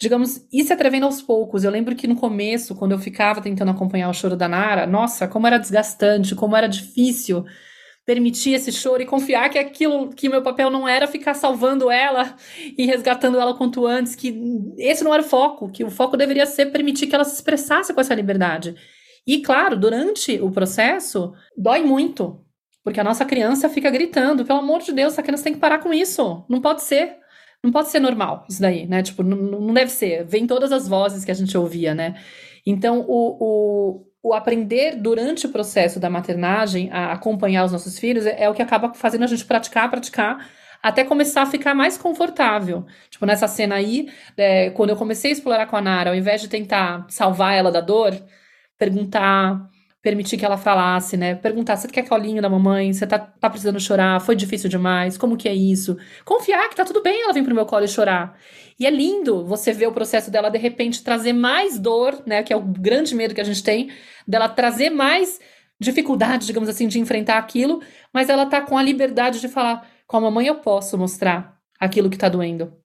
[0.00, 1.64] digamos, ir se atrevendo aos poucos.
[1.64, 5.28] Eu lembro que no começo, quando eu ficava tentando acompanhar o choro da Nara, nossa,
[5.28, 7.44] como era desgastante, como era difícil
[8.04, 12.36] permitir esse choro e confiar que aquilo que meu papel não era ficar salvando ela
[12.76, 14.38] e resgatando ela quanto antes, que
[14.76, 17.94] esse não era o foco, que o foco deveria ser permitir que ela se expressasse
[17.94, 18.74] com essa liberdade.
[19.26, 22.44] E claro, durante o processo, dói muito,
[22.82, 25.78] porque a nossa criança fica gritando, pelo amor de Deus, essa criança tem que parar
[25.78, 26.44] com isso.
[26.46, 27.23] Não pode ser.
[27.64, 29.02] Não pode ser normal isso daí, né?
[29.02, 30.22] Tipo, não, não deve ser.
[30.26, 32.14] Vem todas as vozes que a gente ouvia, né?
[32.66, 38.26] Então, o, o, o aprender durante o processo da maternagem a acompanhar os nossos filhos
[38.26, 40.46] é, é, o que acaba fazendo a gente praticar, praticar,
[40.82, 42.84] até começar a ficar mais confortável.
[43.08, 46.42] Tipo, nessa cena aí, é, quando eu comecei a explorar com a Nara, ao invés
[46.42, 48.14] de tentar salvar ela da dor,
[48.78, 49.70] perguntar,
[50.04, 51.34] permitir que ela falasse, né?
[51.34, 52.92] Perguntar, você quer colinho da mamãe?
[52.92, 54.20] Você tá, tá precisando chorar?
[54.20, 55.16] Foi difícil demais?
[55.16, 55.96] Como que é isso?
[56.26, 58.38] Confiar que tá tudo bem ela vir pro meu colo e chorar.
[58.78, 62.42] E é lindo você ver o processo dela, de repente, trazer mais dor, né?
[62.42, 63.90] Que é o grande medo que a gente tem,
[64.28, 65.40] dela trazer mais
[65.80, 67.80] dificuldade, digamos assim, de enfrentar aquilo,
[68.12, 72.10] mas ela tá com a liberdade de falar, com a mamãe eu posso mostrar aquilo
[72.10, 72.83] que tá doendo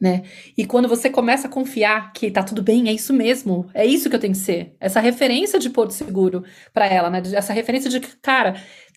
[0.00, 0.22] né?
[0.56, 4.08] E quando você começa a confiar que tá tudo bem, é isso mesmo, é isso
[4.08, 4.76] que eu tenho que ser.
[4.80, 7.22] Essa referência de porto seguro para ela, né?
[7.34, 8.54] Essa referência de cara,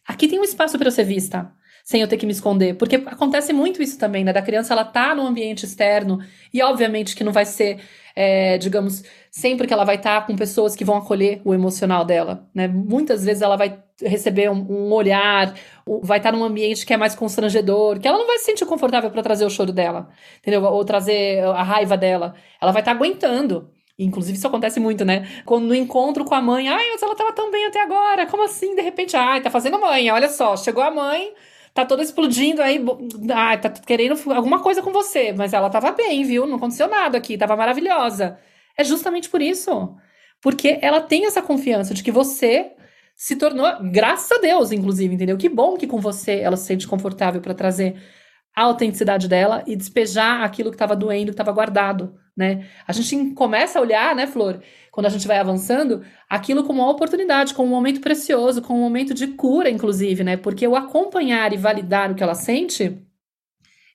[0.07, 1.51] aqui tem um espaço para eu ser vista,
[1.83, 4.31] sem eu ter que me esconder, porque acontece muito isso também, né?
[4.31, 6.19] Da criança ela tá no ambiente externo
[6.53, 7.79] e obviamente que não vai ser
[8.15, 12.05] é, digamos, sempre que ela vai estar tá com pessoas que vão acolher o emocional
[12.05, 12.67] dela, né?
[12.67, 15.53] Muitas vezes ela vai receber um, um olhar,
[16.01, 19.09] vai estar num ambiente que é mais constrangedor, que ela não vai se sentir confortável
[19.11, 20.63] para trazer o choro dela, entendeu?
[20.63, 22.35] Ou trazer a raiva dela.
[22.61, 23.69] Ela vai estar aguentando.
[23.97, 25.27] Inclusive, isso acontece muito, né?
[25.45, 28.43] Quando no encontro com a mãe, ai, mas ela tava tão bem até agora, como
[28.43, 28.75] assim?
[28.75, 31.33] De repente, ai, tá fazendo mãe, olha só, chegou a mãe,
[31.73, 32.83] tá toda explodindo aí,
[33.33, 36.47] ah, tá querendo alguma coisa com você, mas ela tava bem, viu?
[36.47, 38.39] Não aconteceu nada aqui, tava maravilhosa.
[38.77, 39.95] É justamente por isso.
[40.41, 42.71] Porque ela tem essa confiança de que você
[43.21, 45.37] se tornou, graças a Deus, inclusive, entendeu?
[45.37, 48.01] Que bom que com você ela se sente confortável para trazer
[48.55, 52.67] a autenticidade dela e despejar aquilo que estava doendo, que estava guardado, né?
[52.87, 54.59] A gente começa a olhar, né, Flor,
[54.89, 58.83] quando a gente vai avançando, aquilo como uma oportunidade, como um momento precioso, como um
[58.83, 60.35] momento de cura, inclusive, né?
[60.35, 63.05] Porque o acompanhar e validar o que ela sente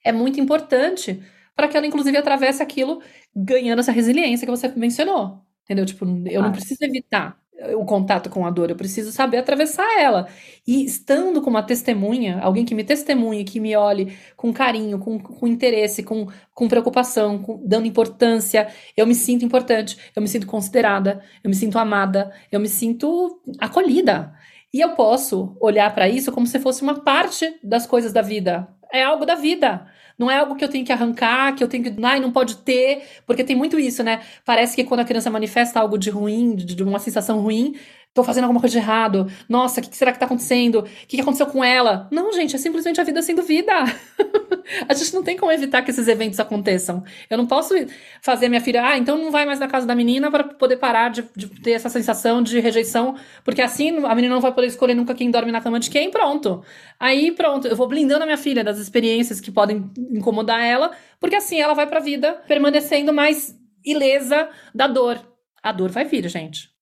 [0.05, 1.21] é muito importante
[1.53, 3.01] para que ela, inclusive, atravesse aquilo
[3.35, 5.41] ganhando essa resiliência que você mencionou.
[5.65, 5.85] Entendeu?
[5.85, 7.37] Tipo, eu não preciso evitar
[7.75, 10.27] o contato com a dor, eu preciso saber atravessar ela.
[10.65, 15.19] E estando como uma testemunha, alguém que me testemunhe, que me olhe com carinho, com,
[15.19, 20.45] com interesse, com, com preocupação, com, dando importância, eu me sinto importante, eu me sinto
[20.45, 24.33] considerada, eu me sinto amada, eu me sinto acolhida.
[24.73, 28.67] E eu posso olhar para isso como se fosse uma parte das coisas da vida.
[28.91, 29.87] É algo da vida.
[30.17, 32.05] Não é algo que eu tenho que arrancar, que eu tenho que.
[32.05, 34.23] Ai, não pode ter, porque tem muito isso, né?
[34.43, 37.75] Parece que quando a criança manifesta algo de ruim, de uma sensação ruim,
[38.17, 39.27] tô fazendo alguma coisa de errado.
[39.47, 40.79] Nossa, o que, será que tá acontecendo?
[40.79, 42.07] O que, que aconteceu com ela?
[42.11, 43.71] Não, gente, é simplesmente a vida sendo vida.
[44.89, 47.03] a gente não tem como evitar que esses eventos aconteçam.
[47.29, 47.75] Eu não posso
[48.19, 51.09] fazer minha filha, ah, então não vai mais na casa da menina para poder parar
[51.09, 53.15] de, de, ter essa sensação de rejeição,
[53.45, 56.09] porque assim a menina não vai poder escolher nunca quem dorme na cama de quem,
[56.09, 56.63] pronto.
[56.99, 61.35] Aí pronto, eu vou blindando a minha filha das experiências que podem incomodar ela, porque
[61.35, 63.55] assim ela vai pra vida permanecendo mais
[63.85, 65.19] ilesa da dor.
[65.61, 66.76] A dor vai vir, gente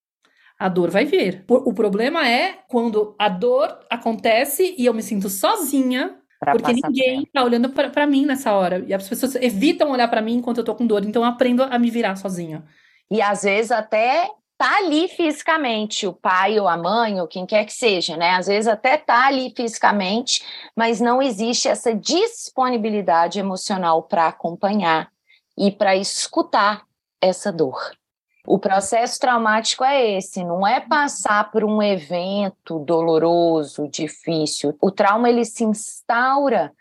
[0.58, 1.44] a dor vai vir.
[1.48, 7.44] O problema é quando a dor acontece e eu me sinto sozinha, porque ninguém tá
[7.44, 8.84] olhando para mim nessa hora.
[8.88, 11.64] E as pessoas evitam olhar para mim enquanto eu tô com dor, então eu aprendo
[11.64, 12.64] a me virar sozinha.
[13.12, 17.66] E às vezes até tá ali fisicamente, o pai ou a mãe, ou quem quer
[17.66, 18.32] que seja, né?
[18.32, 20.42] Às vezes até tá ali fisicamente,
[20.76, 25.12] mas não existe essa disponibilidade emocional para acompanhar
[25.58, 26.86] e para escutar
[27.22, 27.92] essa dor.
[28.46, 34.76] O processo traumático é esse, não é passar por um evento doloroso, difícil.
[34.80, 36.72] O trauma ele se instaura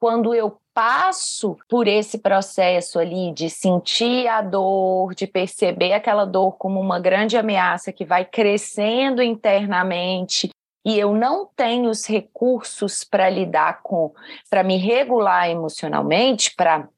[0.00, 6.56] quando eu passo por esse processo ali de sentir a dor, de perceber aquela dor
[6.56, 10.50] como uma grande ameaça que vai crescendo internamente
[10.84, 14.12] e eu não tenho os recursos para lidar com,
[14.50, 16.88] para me regular emocionalmente, para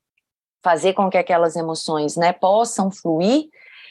[0.62, 3.50] fazer com que aquelas emoções, né, possam fluir,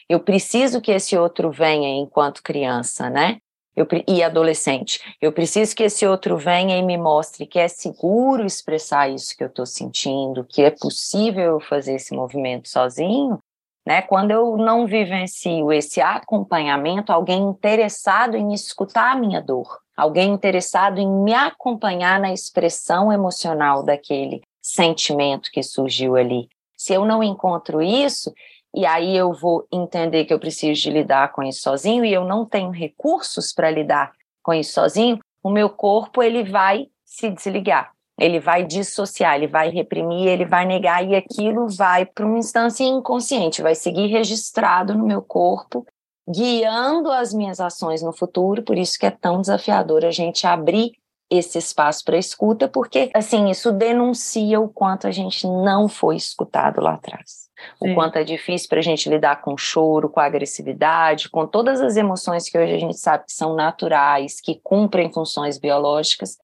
[0.10, 3.38] eu preciso que esse outro venha enquanto criança, né?
[3.76, 5.00] Eu, e adolescente.
[5.20, 9.44] Eu preciso que esse outro venha e me mostre que é seguro expressar isso que
[9.44, 13.40] eu estou sentindo, que é possível fazer esse movimento sozinho.
[13.86, 14.04] Né?
[14.04, 21.00] Quando eu não vivencio esse acompanhamento, alguém interessado em escutar a minha dor, alguém interessado
[21.00, 26.48] em me acompanhar na expressão emocional daquele sentimento que surgiu ali,
[26.78, 28.34] Se eu não encontro isso,
[28.76, 32.26] e aí eu vou entender que eu preciso de lidar com isso sozinho e eu
[32.26, 34.12] não tenho recursos para lidar
[34.42, 39.70] com isso sozinho, o meu corpo ele vai se desligar, ele vai dissociar, ele vai
[39.70, 45.06] reprimir, ele vai negar e aquilo vai para uma instância inconsciente, vai seguir registrado no
[45.06, 45.86] meu corpo,
[46.28, 48.64] guiando as minhas ações no futuro.
[48.64, 50.94] Por isso que é tão desafiador a gente abrir
[51.30, 56.80] esse espaço para escuta, porque assim isso denuncia o quanto a gente não foi escutado
[56.80, 57.43] lá atrás.
[57.80, 57.96] O Sim.
[57.96, 62.50] quanto é difícil para a gente lidar com choro, com agressividade, com todas as emoções
[62.50, 66.38] que hoje a gente sabe que são naturais, que cumprem funções biológicas,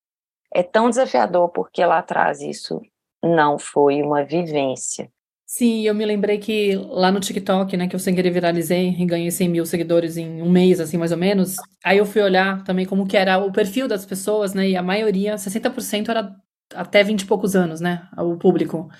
[0.54, 2.82] é tão desafiador porque lá atrás isso
[3.24, 5.10] não foi uma vivência.
[5.52, 9.04] Sim, eu me lembrei que lá no TikTok, né, que eu sem querer viralizei e
[9.04, 11.56] ganhei 100 mil seguidores em um mês, assim, mais ou menos.
[11.84, 14.84] Aí eu fui olhar também como que era o perfil das pessoas, né, e a
[14.84, 16.36] maioria, 60% era
[16.76, 18.92] até 20 e poucos anos, né, o público.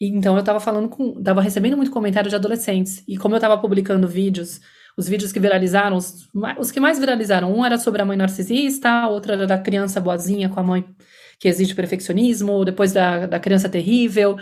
[0.00, 3.02] Então eu tava falando com, tava recebendo muito comentário de adolescentes.
[3.06, 4.60] E como eu tava publicando vídeos
[4.96, 6.28] os vídeos que viralizaram, os,
[6.58, 10.48] os que mais viralizaram, um era sobre a mãe narcisista, outro era da criança boazinha
[10.48, 10.84] com a mãe
[11.38, 14.36] que exige perfeccionismo, depois da, da criança terrível.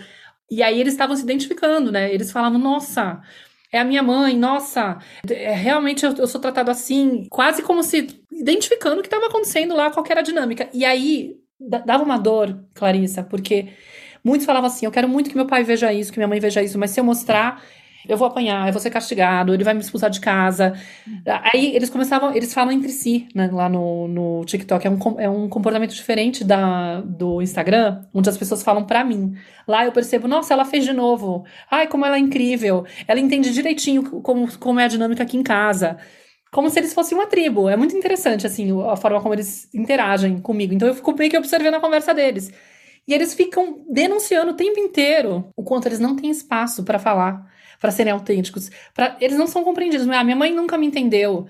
[0.51, 2.13] E aí eles estavam se identificando, né?
[2.13, 3.23] Eles falavam, nossa,
[3.73, 4.99] é a minha mãe, nossa,
[5.29, 9.75] é, realmente eu, eu, sou tratado assim, quase como se identificando o que estava acontecendo
[9.75, 10.69] lá, qual era a dinâmica.
[10.75, 13.71] E aí dava uma dor, Clarissa, porque
[14.25, 16.62] muitos falavam assim: eu quero muito que meu pai veja isso, que minha mãe veja
[16.62, 17.62] isso, mas se eu mostrar,
[18.09, 20.75] eu vou apanhar, eu vou ser castigado, ele vai me expulsar de casa.
[21.53, 24.87] Aí eles começavam, eles falam entre si, né, lá no, no TikTok.
[24.87, 29.35] É um, é um comportamento diferente da, do Instagram, onde as pessoas falam para mim.
[29.68, 31.45] Lá eu percebo, nossa, ela fez de novo.
[31.70, 32.85] Ai, como ela é incrível.
[33.07, 35.97] Ela entende direitinho como, como é a dinâmica aqui em casa.
[36.51, 37.68] Como se eles fossem uma tribo.
[37.68, 40.75] É muito interessante, assim, a forma como eles interagem comigo.
[40.75, 42.53] Então eu fico meio que observando a conversa deles.
[43.07, 47.51] E eles ficam denunciando o tempo inteiro o quanto eles não têm espaço para falar
[47.83, 48.71] para serem autênticos.
[48.95, 50.09] Pra, eles não são compreendidos.
[50.09, 51.49] Ah, minha mãe nunca me entendeu.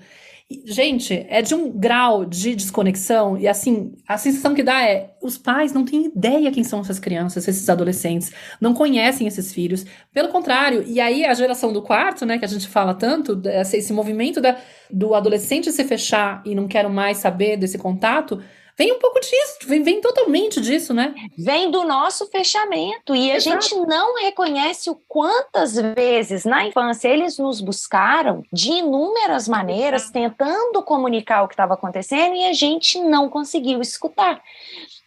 [0.65, 5.37] Gente, é de um grau de desconexão, e assim, a sensação que dá é: os
[5.37, 9.85] pais não têm ideia quem são essas crianças, esses adolescentes, não conhecem esses filhos.
[10.13, 13.93] Pelo contrário, e aí a geração do quarto, né, que a gente fala tanto, esse
[13.93, 14.57] movimento da,
[14.91, 18.43] do adolescente se fechar e não quero mais saber desse contato,
[18.77, 21.13] Vem um pouco disso, vem, vem totalmente disso, né?
[21.37, 23.15] Vem do nosso fechamento.
[23.15, 29.47] E a gente não reconhece o quantas vezes na infância eles nos buscaram de inúmeras
[29.47, 34.41] maneiras, tentando comunicar o que estava acontecendo e a gente não conseguiu escutar.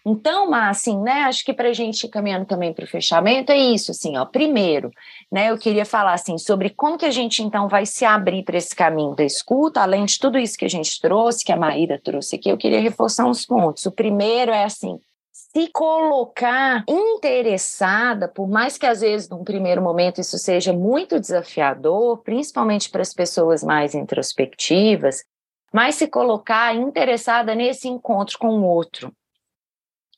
[0.09, 3.91] Então, assim, né, acho que para a gente caminhando também para o fechamento é isso,
[3.91, 4.93] assim, ó, primeiro,
[5.33, 8.57] né, eu queria falar, assim, sobre como que a gente, então, vai se abrir para
[8.57, 12.01] esse caminho da escuta, além de tudo isso que a gente trouxe, que a Maíra
[12.01, 13.85] trouxe aqui, eu queria reforçar uns pontos.
[13.85, 14.97] O primeiro é, assim,
[15.33, 22.19] se colocar interessada, por mais que às vezes num primeiro momento isso seja muito desafiador,
[22.19, 25.25] principalmente para as pessoas mais introspectivas,
[25.73, 29.13] mas se colocar interessada nesse encontro com o outro,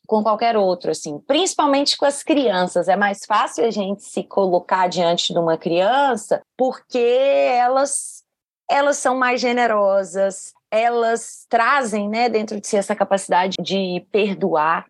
[0.08, 2.88] com qualquer outro, assim, principalmente com as crianças.
[2.88, 8.24] É mais fácil a gente se colocar diante de uma criança porque elas
[8.70, 14.84] elas são mais generosas, elas trazem, né, dentro de si essa capacidade de perdoar,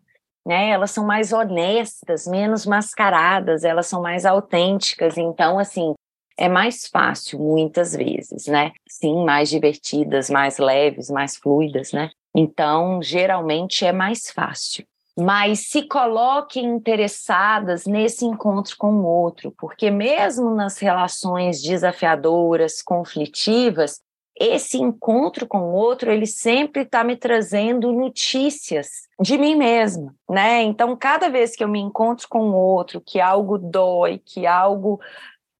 [0.47, 0.71] né?
[0.71, 5.17] Elas são mais honestas, menos mascaradas, elas são mais autênticas.
[5.17, 5.95] Então, assim,
[6.37, 8.73] é mais fácil muitas vezes, né?
[8.89, 12.11] Sim, mais divertidas, mais leves, mais fluidas, né?
[12.35, 14.85] Então, geralmente é mais fácil
[15.19, 24.01] mas se coloquem interessadas nesse encontro com o outro, porque mesmo nas relações desafiadoras, conflitivas,
[24.39, 30.63] esse encontro com o outro, ele sempre está me trazendo notícias de mim mesma, né?
[30.63, 35.01] Então, cada vez que eu me encontro com o outro, que algo dói, que algo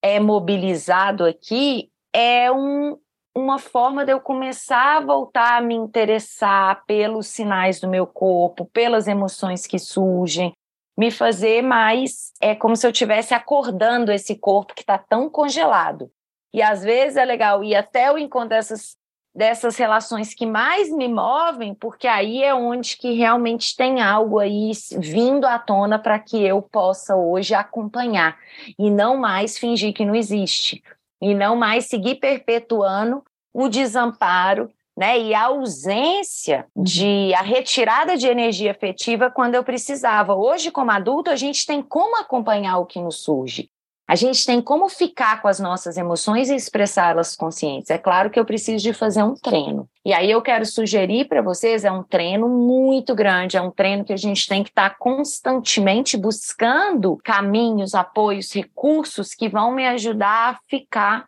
[0.01, 2.97] é mobilizado aqui, é um,
[3.39, 8.67] uma forma de eu começar a voltar a me interessar pelos sinais do meu corpo,
[8.73, 10.53] pelas emoções que surgem,
[10.97, 12.33] me fazer mais.
[12.41, 16.11] É como se eu estivesse acordando esse corpo que está tão congelado.
[16.53, 18.97] E às vezes é legal ir até o encontro dessas,
[19.35, 24.73] dessas relações que mais me movem, porque aí é onde que realmente tem algo aí
[24.99, 28.37] vindo à tona para que eu possa hoje acompanhar
[28.79, 30.83] e não mais fingir que não existe
[31.21, 33.23] e não mais seguir perpetuando
[33.59, 40.33] o desamparo né, e a ausência de a retirada de energia afetiva quando eu precisava.
[40.33, 43.69] Hoje, como adulto, a gente tem como acompanhar o que nos surge.
[44.07, 47.91] A gente tem como ficar com as nossas emoções e expressá-las conscientes.
[47.91, 49.89] É claro que eu preciso de fazer um treino.
[50.05, 54.05] E aí eu quero sugerir para vocês, é um treino muito grande, é um treino
[54.05, 59.87] que a gente tem que estar tá constantemente buscando caminhos, apoios, recursos que vão me
[59.89, 61.27] ajudar a ficar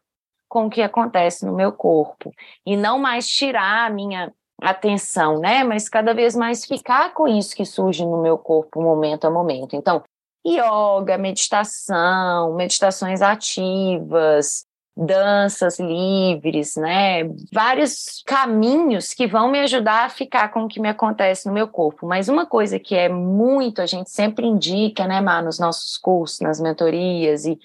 [0.51, 2.35] com o que acontece no meu corpo
[2.67, 5.63] e não mais tirar a minha atenção, né?
[5.63, 9.77] Mas cada vez mais ficar com isso que surge no meu corpo momento a momento.
[9.77, 10.03] Então,
[10.45, 17.23] yoga, meditação, meditações ativas, danças livres, né?
[17.53, 21.69] Vários caminhos que vão me ajudar a ficar com o que me acontece no meu
[21.69, 22.07] corpo.
[22.07, 26.41] Mas uma coisa que é muito, a gente sempre indica, né, Mar, nos nossos cursos,
[26.41, 27.57] nas mentorias e,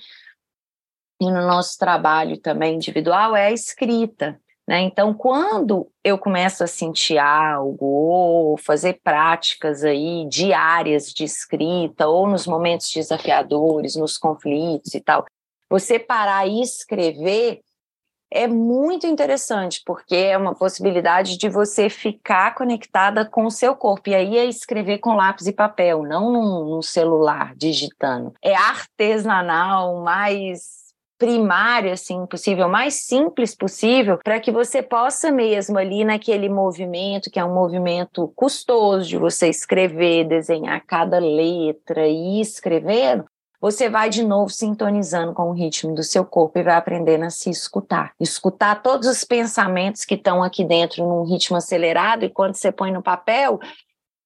[1.20, 4.40] e no nosso trabalho também individual, é a escrita.
[4.68, 4.82] Né?
[4.82, 12.28] Então, quando eu começo a sentir algo, ou fazer práticas aí diárias de escrita, ou
[12.28, 15.26] nos momentos desafiadores, nos conflitos e tal,
[15.70, 17.62] você parar e escrever
[18.32, 24.10] é muito interessante, porque é uma possibilidade de você ficar conectada com o seu corpo.
[24.10, 28.34] E aí é escrever com lápis e papel, não num, num celular digitando.
[28.42, 30.85] É artesanal, mais
[31.18, 37.40] primário assim possível, mais simples possível, para que você possa mesmo ali naquele movimento, que
[37.40, 43.26] é um movimento custoso de você escrever, desenhar cada letra e ir escrevendo,
[43.60, 47.30] você vai de novo sintonizando com o ritmo do seu corpo e vai aprendendo a
[47.30, 48.12] se escutar.
[48.20, 52.92] Escutar todos os pensamentos que estão aqui dentro num ritmo acelerado e quando você põe
[52.92, 53.60] no papel,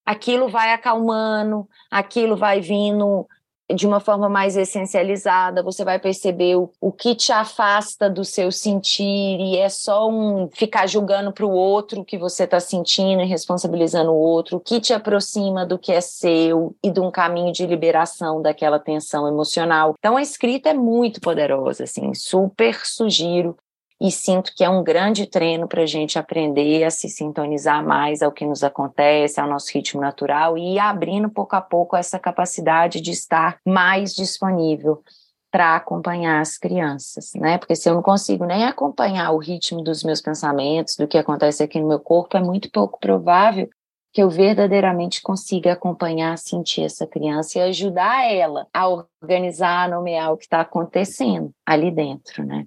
[0.06, 3.26] aquilo vai acalmando, aquilo vai vindo
[3.74, 8.52] de uma forma mais essencializada, você vai perceber o, o que te afasta do seu
[8.52, 13.22] sentir e é só um ficar julgando para o outro o que você está sentindo
[13.22, 17.12] e responsabilizando o outro, o que te aproxima do que é seu e de um
[17.12, 19.96] caminho de liberação daquela tensão emocional.
[20.00, 23.56] Então a escrita é muito poderosa, assim, super sugiro
[24.02, 28.22] e sinto que é um grande treino para a gente aprender a se sintonizar mais
[28.22, 33.02] ao que nos acontece, ao nosso ritmo natural e abrindo pouco a pouco essa capacidade
[33.02, 35.04] de estar mais disponível
[35.52, 37.58] para acompanhar as crianças, né?
[37.58, 41.64] Porque se eu não consigo nem acompanhar o ritmo dos meus pensamentos, do que acontece
[41.64, 43.68] aqui no meu corpo, é muito pouco provável
[44.14, 50.32] que eu verdadeiramente consiga acompanhar, sentir essa criança e ajudar ela a organizar, a nomear
[50.32, 52.66] o que está acontecendo ali dentro, né?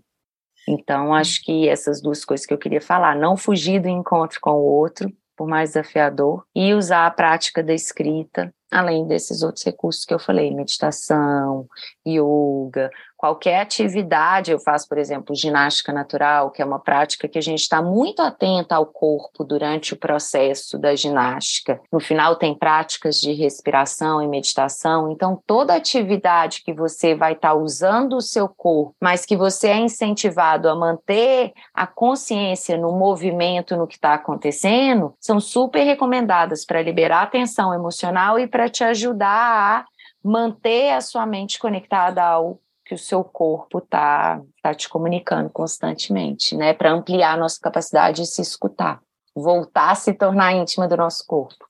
[0.68, 4.52] Então, acho que essas duas coisas que eu queria falar, não fugir do encontro com
[4.52, 10.04] o outro, por mais desafiador, e usar a prática da escrita, além desses outros recursos
[10.04, 11.66] que eu falei, meditação,
[12.06, 12.90] yoga,
[13.22, 17.60] qualquer atividade, eu faço, por exemplo, ginástica natural, que é uma prática que a gente
[17.60, 21.80] está muito atenta ao corpo durante o processo da ginástica.
[21.92, 25.08] No final, tem práticas de respiração e meditação.
[25.12, 29.68] Então, toda atividade que você vai estar tá usando o seu corpo, mas que você
[29.68, 36.64] é incentivado a manter a consciência no movimento, no que está acontecendo, são super recomendadas
[36.64, 39.84] para liberar a tensão emocional e para te ajudar a
[40.24, 46.56] manter a sua mente conectada ao que o seu corpo está tá te comunicando constantemente,
[46.56, 46.74] né?
[46.74, 49.00] Para ampliar a nossa capacidade de se escutar,
[49.34, 51.66] voltar a se tornar íntima do nosso corpo.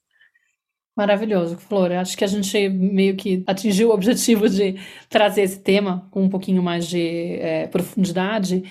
[0.96, 1.90] Maravilhoso, Flor.
[1.92, 6.28] Acho que a gente meio que atingiu o objetivo de trazer esse tema com um
[6.28, 8.62] pouquinho mais de é, profundidade.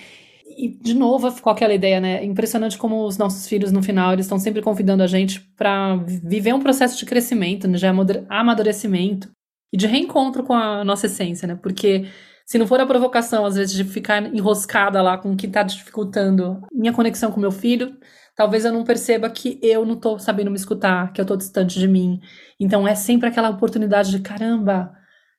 [0.56, 2.24] E, de novo, ficou aquela ideia, né?
[2.24, 6.52] Impressionante como os nossos filhos, no final, eles estão sempre convidando a gente para viver
[6.52, 7.76] um processo de crescimento, né?
[7.76, 7.86] de
[8.28, 9.30] amadurecimento
[9.72, 11.58] e de reencontro com a nossa essência, né?
[11.60, 12.06] Porque
[12.44, 15.62] se não for a provocação, às vezes, de ficar enroscada lá com o que está
[15.62, 17.96] dificultando minha conexão com meu filho,
[18.36, 21.78] talvez eu não perceba que eu não estou sabendo me escutar, que eu estou distante
[21.78, 22.20] de mim.
[22.58, 24.92] Então é sempre aquela oportunidade de caramba.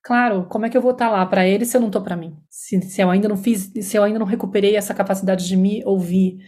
[0.03, 2.01] Claro, como é que eu vou estar tá lá para ele se eu não estou
[2.01, 2.35] para mim?
[2.49, 5.83] Se, se eu ainda não fiz, se eu ainda não recuperei essa capacidade de me
[5.85, 6.39] ouvir.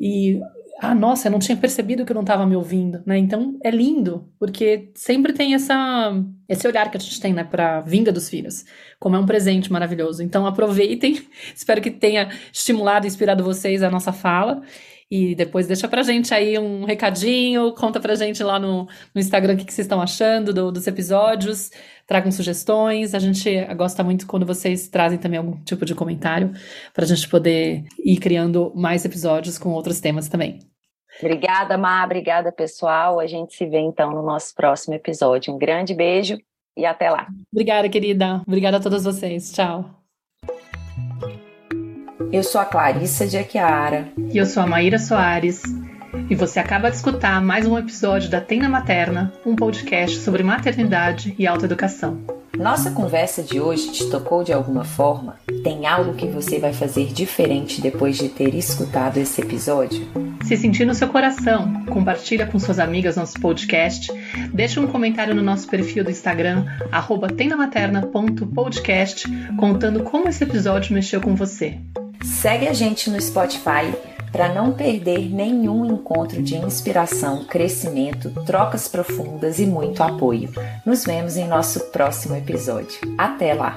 [0.00, 0.40] E
[0.80, 3.16] ah, nossa, eu não tinha percebido que eu não estava me ouvindo, né?
[3.18, 6.12] Então é lindo, porque sempre tem essa
[6.48, 8.64] esse olhar que a gente tem, né, para vinda dos filhos,
[8.98, 10.22] como é um presente maravilhoso.
[10.22, 11.22] Então aproveitem,
[11.54, 14.60] espero que tenha estimulado e inspirado vocês a nossa fala.
[15.14, 19.52] E depois deixa pra gente aí um recadinho, conta pra gente lá no, no Instagram
[19.52, 21.70] o que, que vocês estão achando do, dos episódios,
[22.06, 23.14] tragam sugestões.
[23.14, 26.54] A gente gosta muito quando vocês trazem também algum tipo de comentário
[26.94, 30.60] pra gente poder ir criando mais episódios com outros temas também.
[31.20, 32.02] Obrigada, Má.
[32.06, 33.20] Obrigada, pessoal.
[33.20, 35.52] A gente se vê então no nosso próximo episódio.
[35.52, 36.38] Um grande beijo
[36.74, 37.26] e até lá.
[37.52, 38.40] Obrigada, querida.
[38.46, 39.52] Obrigada a todos vocês.
[39.52, 40.01] Tchau.
[42.32, 44.08] Eu sou a Clarissa de Aquiara.
[44.32, 45.62] E eu sou a Maíra Soares.
[46.30, 51.34] E você acaba de escutar mais um episódio da Tenda Materna, um podcast sobre maternidade
[51.38, 52.22] e autoeducação.
[52.56, 55.36] Nossa conversa de hoje te tocou de alguma forma?
[55.62, 60.08] Tem algo que você vai fazer diferente depois de ter escutado esse episódio?
[60.42, 64.10] Se sentir no seu coração, compartilha com suas amigas nosso podcast,
[64.54, 66.64] deixa um comentário no nosso perfil do Instagram,
[67.36, 69.28] tendamaterna.podcast,
[69.58, 71.78] contando como esse episódio mexeu com você.
[72.24, 73.94] Segue a gente no Spotify
[74.30, 80.50] para não perder nenhum encontro de inspiração, crescimento, trocas profundas e muito apoio.
[80.86, 82.98] Nos vemos em nosso próximo episódio.
[83.18, 83.74] Até lá!